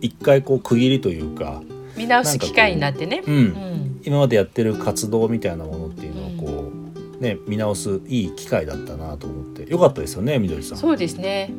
[0.00, 1.62] 一回こう区切りというか、
[1.96, 3.22] 見直す機会になってね。
[3.26, 4.00] うんうん。
[4.04, 6.72] 今までやってる活動みたいなものっていうのをこ
[7.18, 10.78] う、ね、見直すいい機会だったなと思ってよかったですよねみどりさん。
[10.78, 11.50] そうですね。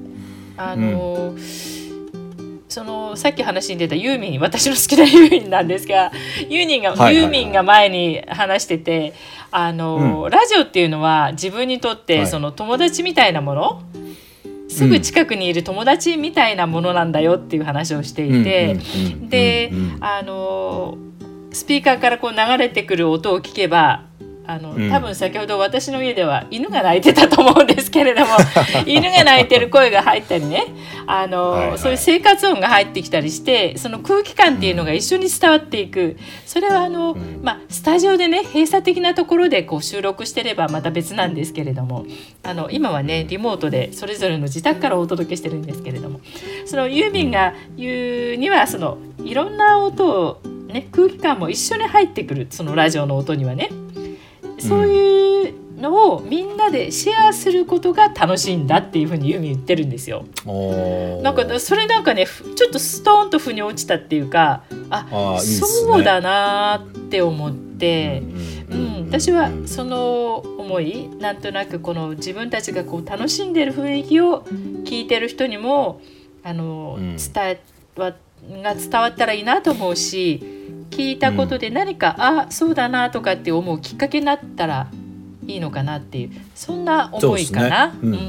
[0.56, 1.36] あの、
[2.70, 6.12] そのさっき話に出たユーミン私の好きなユーミンなんですが
[6.50, 7.16] ユーミンが、はいはいはい。
[7.16, 9.14] ユーミンが前に話してて
[9.52, 10.30] あの、うん。
[10.30, 12.28] ラジオっていうのは自分にとってはい。
[12.28, 13.84] その友達みたいなもの、
[14.70, 20.98] すぐ近くにいる友達みたいなものなんだよっていう話をしていて、うんうんでうんうんあの
[21.54, 24.04] スピーカーからこう流れてくる音を聞けば
[24.48, 24.90] あのうん。
[24.90, 28.28] 多分先ほど私の家では犬が鳴いてたと思うんですけれども
[28.88, 30.64] 犬が鳴いてる声が入ったりね
[31.06, 31.78] あの、はいはい。
[31.78, 36.18] そういう生活音が入ってきたりしてその空気感っていうのが一緒に伝わっていく。
[36.46, 37.40] それはあの、ん。
[37.44, 42.06] まあ、スタジオでね閉鎖的なところでこう収録してればまた別なんですけれども
[42.44, 46.22] あの今はねリモートでそれぞれの自宅からお届けしてるんですけれども
[46.66, 53.70] そのユーミンが言うにはそのいろんな音を、ね、空気感も一緒に入ってくるそのラジオの音にはね
[54.60, 60.26] そういうのをみんなでシェアすることが楽しいんだっていうふうにユーミン言ってるんですよ。
[61.24, 68.24] なんかそれなんかねふちょっとストーンと腑に落ちたっていうかあねそうだなって思って。
[68.70, 74.42] ううんん、私はその思いなんとなくこの自分たちがこう楽しんでる雰囲気を
[74.84, 76.02] 聞いてる人にも
[76.44, 77.62] あの、うん伝え
[77.96, 78.14] わ
[78.50, 80.44] が伝わったらいいなと思うし
[80.90, 84.90] 聞いたことで何か、あそうだなとかって思うきっかけになったら
[85.46, 87.92] いいのかなっていうそんな思いかな？
[87.92, 88.10] そうですね。
[88.10, 88.20] うんうん。
[88.20, 88.24] う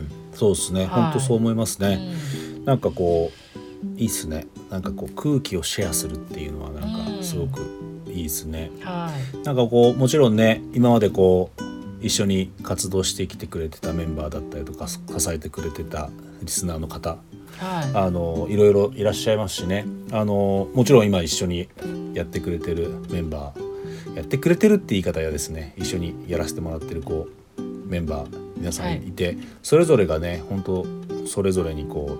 [0.00, 0.86] んそうですね。
[0.86, 0.88] はい。
[0.88, 2.14] 本当そう思いますね、
[2.56, 2.64] うん。
[2.64, 4.46] なんかこういいっすね。
[4.70, 7.16] なんかこう空気をシェアするっていうのはなんうん。
[7.18, 7.60] かすごく
[8.08, 9.44] いいですね、はい。
[9.44, 11.62] なんかこうもちろんね今までこう
[12.04, 14.98] 一緒に活動してきてくれてたメンバーだったりとか支
[15.30, 16.10] えてくれてた
[16.42, 17.16] リスナーの方
[17.58, 17.90] はい。
[17.94, 19.86] あのいろいろいらっしゃいますしね。
[20.12, 21.68] あのもちろん今一緒に
[22.14, 25.74] やってくれてるメンバーやってくれてるって言い方やですね。
[25.76, 29.12] 一緒にやらせてもらってるこうメンバー皆さんい。
[29.12, 30.86] て、それぞれがね本当
[31.26, 32.18] それぞれにこ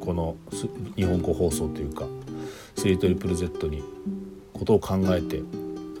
[0.00, 2.06] うこのす日本語放送というか
[2.76, 3.82] 3ZZZ に
[4.52, 5.42] ことを考えて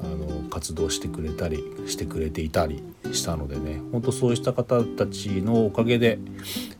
[0.00, 2.82] あの活動してくれたりしてくれていたり
[3.12, 6.18] したのでね本当そうした方たちのおかげで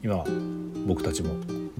[0.03, 0.25] 今
[0.87, 1.35] 僕たちも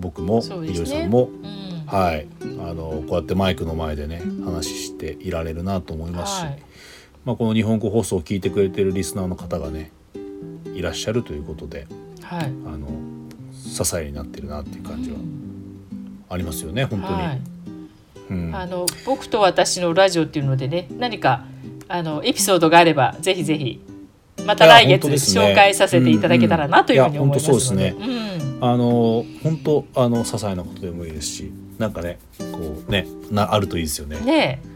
[0.05, 0.87] 僕もそうですね。
[1.03, 1.87] さんも、うん。
[1.87, 2.27] はい。
[2.61, 6.63] あのこうやってマイクの前でね話していられるなと思いますし、はい。
[7.25, 9.91] まあ、この日本語放送を聞いてくれてるリスナーの方がね
[10.75, 11.87] いらっしゃるということで
[12.23, 12.45] はい。
[12.45, 12.89] あの
[13.55, 17.15] 支えになってるなっていう感じはうんありますよね本当に。
[17.15, 17.41] はい。
[18.31, 18.55] うん。
[18.55, 21.47] あの僕と私のラジオっていうのでね何か
[21.89, 23.81] あのエピソードがあればぜひぜひ
[24.45, 25.15] また来月ね。
[25.15, 27.95] 紹介させていただけたらなというふうに思いますので。
[28.67, 34.17] あの本当あの些細なことでもいいですしなんかねこうねなあるといいですよね。
[34.17, 34.75] うんねえ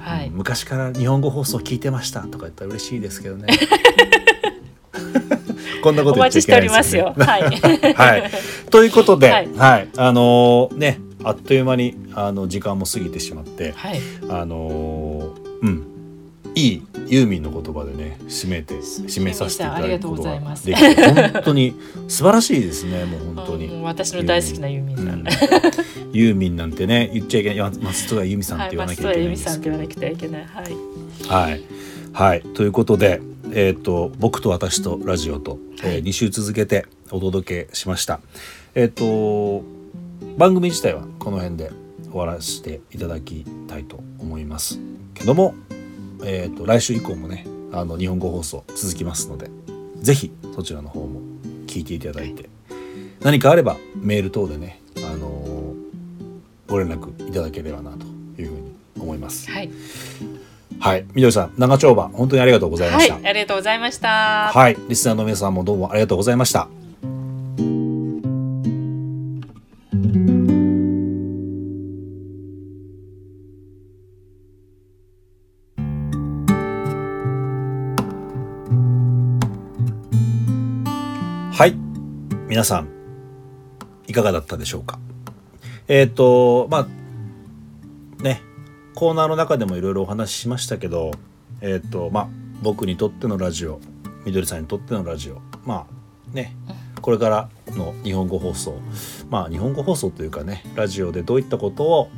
[0.00, 3.48] はい、うん昔から日本語放送聞いてましたとか言ったら嬉しいですけどね。
[5.82, 7.26] こんなこおと言っちゃいけないですよ、ますよ。
[7.26, 7.26] ね。
[7.26, 7.42] はい。
[7.94, 8.30] はい。
[8.70, 14.00] ということで、ははいい、あのーね、あっという間にあの時間も過ぎてしまって、はい。
[14.30, 14.99] あのーうん、
[16.60, 21.74] いいユーミンの言葉でね、締めて締めさせていただくことができて、本当に
[22.08, 23.04] 素晴らしいですね。
[23.04, 23.82] もう本当に。
[23.82, 25.06] 私の大好きなユーミンさん。
[25.06, 25.24] うん
[26.12, 30.44] ユーミンなんてね言っちゃいけない松任谷由実さんっはい、て言わな松任谷由きゃいけないんです実さんって言わなくてはいけない。
[30.44, 31.50] はい。
[31.50, 31.64] はい、
[32.12, 33.20] はい、ということで、
[33.52, 38.20] えー、と僕と私とラジオと、えー、2週続けてお届けしました。
[38.74, 39.62] えっ、と
[40.36, 41.70] 番組自体はこの辺で
[42.10, 44.80] 終わらせていただきたいと思います
[45.14, 45.54] けども、
[46.24, 49.50] えー、と来週以降もねあの日本語放送続きますので
[50.00, 51.20] ぜひそちらの方も
[51.66, 52.48] 聞いていただいて
[53.20, 55.60] 何かあればメール等でね、あのー
[56.70, 58.06] ご連絡いただければなと
[58.40, 59.50] いうふうに思います。
[59.50, 59.70] はい。
[60.78, 63.14] はい、みどりさん、長丁場、本当にありがとうございました。
[63.14, 64.52] はい、ありがとうございました。
[64.54, 66.68] はい、リスナーの皆さんもどうもありがとうございました。
[82.50, 82.88] 皆さん、
[84.08, 84.98] いかがだったでしょうか？
[85.86, 88.42] えっ、と、まあ、ね、
[88.96, 91.12] コーナーの中でもいろいろお話ししましたけど、
[91.60, 92.28] えっ、と、まあ、
[92.60, 93.78] 僕にとってのラジオ、
[94.24, 96.56] みどりさんにとってのラジオ、まあ、ね、
[97.00, 98.80] これからの日本語放送、
[99.30, 102.10] まあ、日本語放送というかね、ラジオでどういったことを、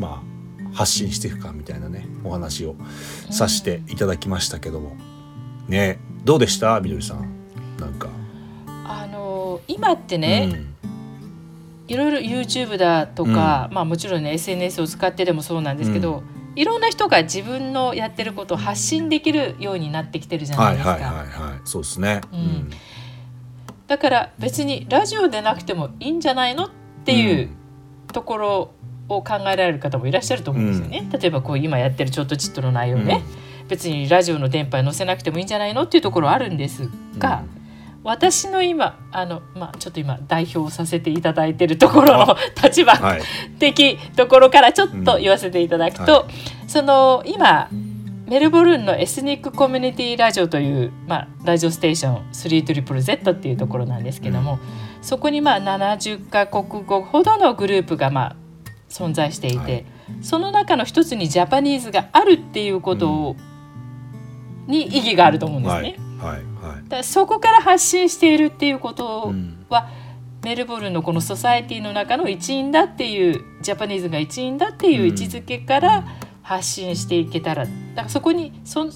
[0.00, 0.20] ま
[0.68, 2.74] あ、発信していくかみたいなね、お話を
[3.30, 4.96] させていただきましたけども、
[5.68, 6.80] ね、どうでした？
[6.80, 7.36] みどりさん。
[7.78, 8.08] なんか。
[9.76, 10.62] 今ってね、
[11.88, 16.22] いろいろ YouTube だとか、まあもちろんね SNS を使ってでもそうなんですけど、
[16.56, 20.90] いろんな人が自分のやってることを発信できるようになってきてるじゃなはいいですか。
[20.92, 22.22] はいはいはい、そうですね。
[22.32, 22.70] うん。
[23.86, 26.70] だから別にラジオでなくてもいいんじゃないのっ
[27.04, 27.50] ていう
[28.12, 28.70] ところ
[29.08, 31.08] を考えられる方もいらっしゃると思うんですよね。
[31.12, 33.22] 例えばこう今やってるちょっとちっとの内容ね、
[33.68, 37.44] 別にラジオの電波に載せなくてもいいんじゃないのっていうところはあるんですが、
[38.06, 43.22] 私の今あの、まあ、ちょっと今代表させていただいてるところの立場はい。
[43.58, 46.24] 的ところからちょっと言わせていただくと、うんは
[46.68, 47.68] その今
[48.26, 54.60] メルボルンのエスニックコミュニティラジオという、まあ、ラジオステーション 3ZZZ っていうところなんですけども、
[55.02, 58.36] そこにまあ70カ国語ほどのグループがまあ
[58.88, 59.84] 存在していて、はい。
[60.22, 63.36] その中の一つにジャパニーズがあるっていうことを、
[64.68, 65.82] に意義があると思うんですね。
[65.82, 66.88] はいはいはい。
[66.88, 69.64] だそこから発信しているっていうことうん。
[69.68, 69.88] は、
[70.42, 76.04] メルボルンのこのソサエティの中の一員だっていうジャパニーズが一員だっていう位置づけから
[76.42, 78.92] 発信していけたらだからそこにそん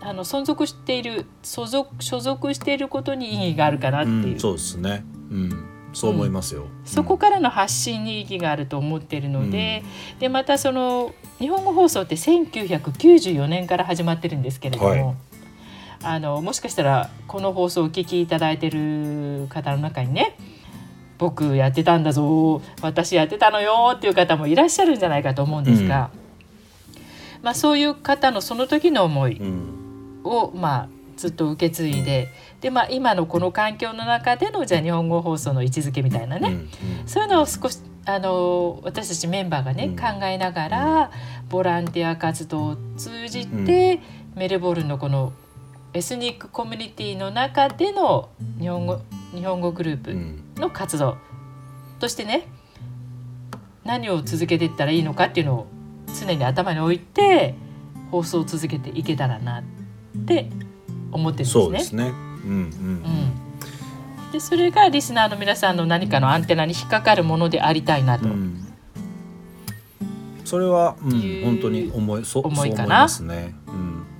[0.00, 5.04] あの存続している所属所属していることに意義があるかなっていう、うんそうですね。
[5.30, 5.74] うん。
[5.94, 9.84] そう思いますよ、そこからの発信に意義があると思っているので,、
[10.18, 15.16] でまたその日本語放送って1994年から始まってるんですけれども、はい
[16.04, 20.36] あのもしかしたらこの放送をお聞きいただいてる方の中にね
[21.18, 26.10] 僕やってたんだぞ私やってたのよっていう方もいらっしゃるんじゃないかと思うんですが、
[27.42, 30.20] まあ、そういう方のその時の思いうん。
[30.24, 32.28] を、まあ、ずっと受け継いで
[32.60, 36.68] で、まあ、今のこの環境の中でのじゃあ日本語放送の位置づけみたいなね、うん。
[37.06, 39.96] そういうのを少しあの私たちメンバーがね、うん。
[39.96, 41.10] 考えながら
[41.48, 44.00] ボランティア活動を通じて、
[44.34, 45.32] メルボルンのこの
[45.94, 49.00] エスニックコミュニティの中での日本語
[49.32, 50.42] 日本語グループうん。
[50.56, 51.16] の活動
[52.00, 52.48] としてね
[53.84, 55.66] 何を続けていったらいいのかっていうのを
[56.18, 57.54] 常に頭に置いて
[58.10, 59.62] 放送を続けていけたらなっ
[60.26, 60.50] て
[61.12, 61.64] 思ってるんですね。
[61.64, 62.08] そうですね。
[62.08, 62.58] うんうん。
[64.26, 68.26] うん、でそれがリスナーの皆さんの何かのアンテナに引っかかるものでありたいなと。
[68.26, 68.66] うん。
[70.44, 73.63] それは、うんいう本当に思いそそう思い思いかなますね、うん、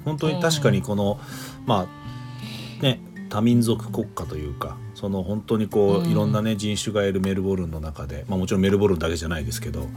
[0.05, 1.19] 本当に確かにこの、
[1.67, 3.01] まあね
[3.31, 6.11] 多民族国家というかその本当にこう、うん。
[6.11, 9.89] いろんなね人種がいるメルボルンの中で、まあ、もちろんメルボルンだけじゃないですけど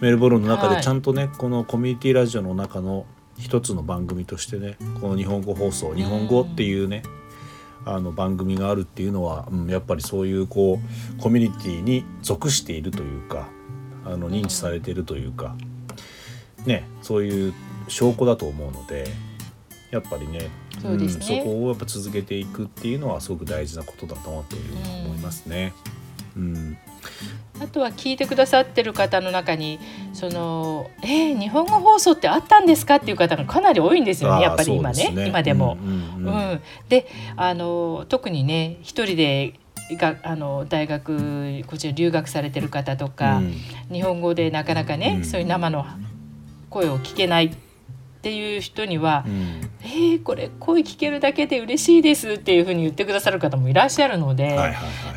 [0.00, 0.76] メルボルンの中はい。
[0.76, 3.04] でちゃんとね、このコミュニティラジオの中の
[3.38, 7.02] 一つの番組としてねこの日本語放送日本語っていうね、
[7.84, 10.80] あの番組があるっていうのは、うん、やっぱりそういうこ
[11.18, 13.48] うコミュニティに属しているというか
[14.04, 15.56] あの認知されているというか、
[16.66, 17.54] ねそういう
[17.88, 19.06] 証拠だと思うので
[19.90, 21.40] やっぱりねそうですね。
[21.40, 25.72] んそこをやっぱ続けていくっていうのはすごく大事なことだと思っていると思いますね。
[26.36, 26.78] うん。
[27.60, 29.80] あとは聞いてくださってる方の中に
[30.12, 35.76] その「えー日本語放送ってあったんですか?」っていう方がかなり多いんですよねやっぱり今ねそうです今でも。
[35.82, 36.60] うんうんううんん。
[36.88, 39.54] であの特にね一人で
[39.92, 43.54] があの大学こちら留学されてる方とか、うん。
[43.90, 45.24] 日本語でなかなかね、うん。
[45.24, 45.86] そういう生の
[46.70, 47.50] 声を聞けないっ
[48.20, 54.56] ていう人にはうん「えー、これ声聞けるだけで嬉しいです」っていうふうに言ってくださる方もいらっしゃるので。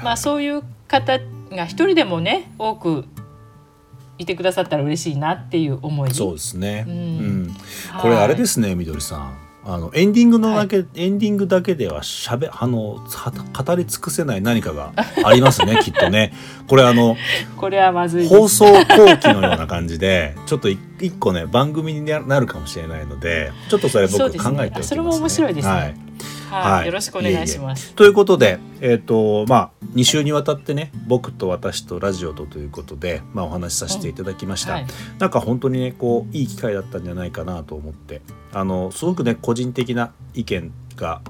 [0.04, 1.20] まあそういう方
[1.52, 3.06] が一人でもね多く
[4.18, 6.86] いてくださったら嬉しいなっていう思いそうですね。
[6.88, 7.50] ううんん
[7.90, 9.38] はいこれあれですね、みどりさん。
[9.64, 14.92] あのエンディングのだけ、エンディングだけではしゃべあのは語り尽くせない何かが
[15.24, 16.34] ありますね きっとね。
[16.68, 17.16] これあの
[17.58, 24.84] これはまずい放送後期のような感じでちょっとい一個ね番組になるかもしれないのでちょっとそれ僕考えておきますね。
[24.84, 25.74] そねれも面白いですね。
[25.74, 26.11] はい
[26.52, 26.86] はい、はい。
[26.88, 27.94] よろしくお願いします。
[27.94, 34.88] ということで、えっとまあ、2週にわたってね僕と私とラジオとということで、まあ、お話しさせていただきました、はい。
[35.20, 38.22] なんか本当にねこういい機会だったんじゃないかなと思って。
[38.54, 41.22] あのすごくね個人的な意見が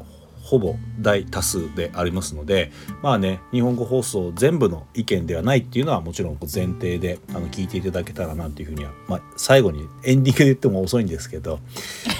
[0.51, 11.59] ほぼ大多数でありますのでまあね日本語放送全部の意見ではないっていうのはもちろん前提であの聞いていただけたらなっていうふうには、まあ、最後にエンディングで言っても遅いんですけど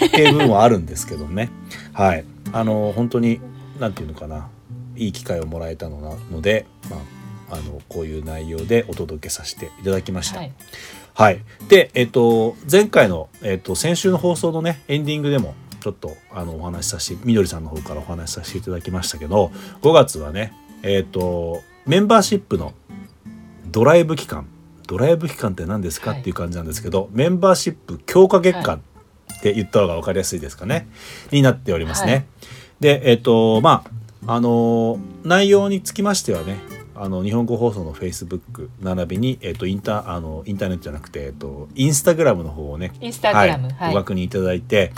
[0.06, 1.50] っていう部分はあるんですけどね。
[1.94, 2.24] はい
[2.54, 3.40] あの本当に
[3.80, 4.50] なんていうのかな。
[4.96, 6.98] いい機会をもらえたのなので、ま
[7.50, 10.40] あ、あのこういう内容でお届けさせていただきました。
[10.40, 10.54] はい。
[11.14, 11.42] はい。
[11.68, 22.74] で、えっと、前回の、えっと、先週の放送のね、エンディングでも、ちょっと、あの、お話しさせて、みどりさんの方からお話しさせていただきましたけど、5月はね、えっと、メンバーシップの
[23.72, 24.48] ドライブ期間、
[24.88, 26.20] ドライブ期間って何ですか、はい。
[26.22, 28.82] っていう感じなんですけど、メンバーシップ強化月間
[29.42, 30.88] って言った方が分かりやすいですかね、
[31.32, 32.12] になっておりますね。
[32.14, 32.26] はい。
[32.80, 33.84] で、えっと、ま
[34.28, 36.60] あ、あの、内容につきましてはね、
[36.94, 43.94] あの日本語放送のフェイスブック並びに、えっとインタあのインターネットじゃなくて、えっとインスタグラムの方をねインスタグラムはいはい。
[43.94, 44.94] ご確認いただいて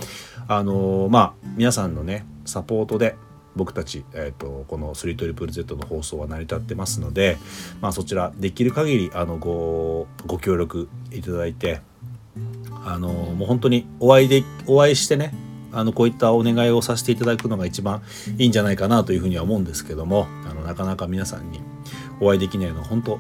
[0.50, 3.16] あのまあ皆さんのねサポートで
[3.56, 7.38] 僕たち、えーと、この 3ZZZ の放送は成り立ってますので、
[7.82, 11.82] まあ、そちらできる限りあのごご協力いただいて
[12.86, 15.34] あのもう本当にお会いでお会いしてね
[15.72, 18.04] あのこういったお願いをさせていただくのが一番
[18.38, 21.62] いいんじゃないかなというふうには思うんですけどもあのなかなか皆さんに
[22.20, 23.20] お会いできないのは本当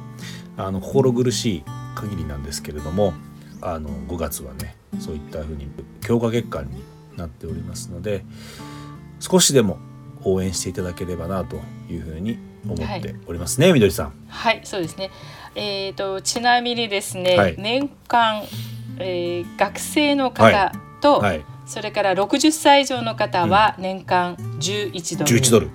[0.57, 1.64] あの心苦しい
[1.95, 3.14] 限りなんですけれども
[3.61, 5.68] あの5月はねそういったふうに
[6.01, 6.84] 強化月間に
[7.18, 8.24] なっておりますので
[9.20, 9.80] 少しでも
[10.24, 11.57] 応援していただければなと
[11.89, 14.14] いうふうに思っておりますね、はい、みどりさん。
[14.28, 15.11] はいそうですね。
[15.55, 18.43] えーと、ちなみにですね、はい、年間、
[18.99, 20.71] えー、学生の方
[21.01, 25.31] と、はい、それから60歳以上の方は年間11ドル。
[25.31, 25.69] 11ドル。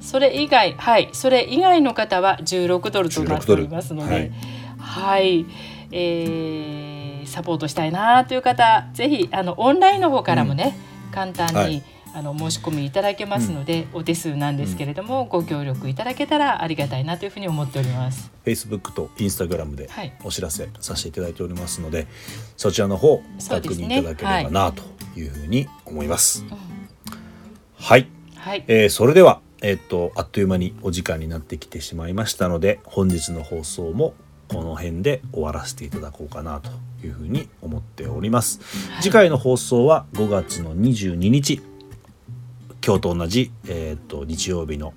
[0.00, 1.08] それ以外はい。
[1.12, 4.32] それ以外の方は16ドルとなっておりますのではい、
[4.78, 5.46] はい、
[5.90, 10.76] えー、サポートしたいなという方ぜひあのオンラインの方からもね、
[11.08, 18.32] うん、簡単に、はいあの申し込みいただけますので、うん、お手数なんですけれども、うん、ご協力いただけたらありがたいなというふうに思っております。
[18.44, 19.88] Facebook と Instagram で
[20.24, 22.06] お知らせさせていただいておりますので、はい、
[22.56, 24.82] そちらの方確認いただければなと
[25.16, 26.44] いうふうに思います。
[27.76, 34.14] はい、はい、えー、それではえっとあっという間にお時間になってきてしまいましたので本日の放送も
[34.48, 36.70] この辺で終わらせていただこうかなと
[37.06, 38.58] いうふうに思っております。
[39.00, 41.62] 次回の放送は5月の22日
[42.84, 44.94] 今日と同じ、えーと、日曜日の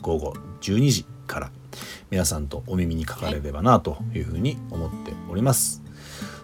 [0.00, 1.50] 午後12時から
[2.10, 5.82] 皆さんとお耳にかかれればなというふうに思っております。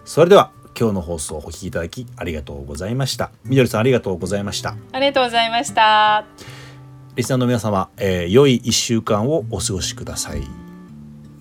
[0.05, 3.31] それでは今日の放送をお聞きいただきありがとうございました。
[3.43, 4.75] みどりさんありがとうございました。
[4.91, 6.25] ありがとうございました。
[7.15, 10.41] リスナーの皆様、えー、良い1週間をお過ごしください。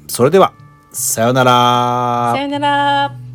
[0.09, 0.53] それでは、
[0.92, 2.32] さようなら。
[2.34, 3.30] さようなら。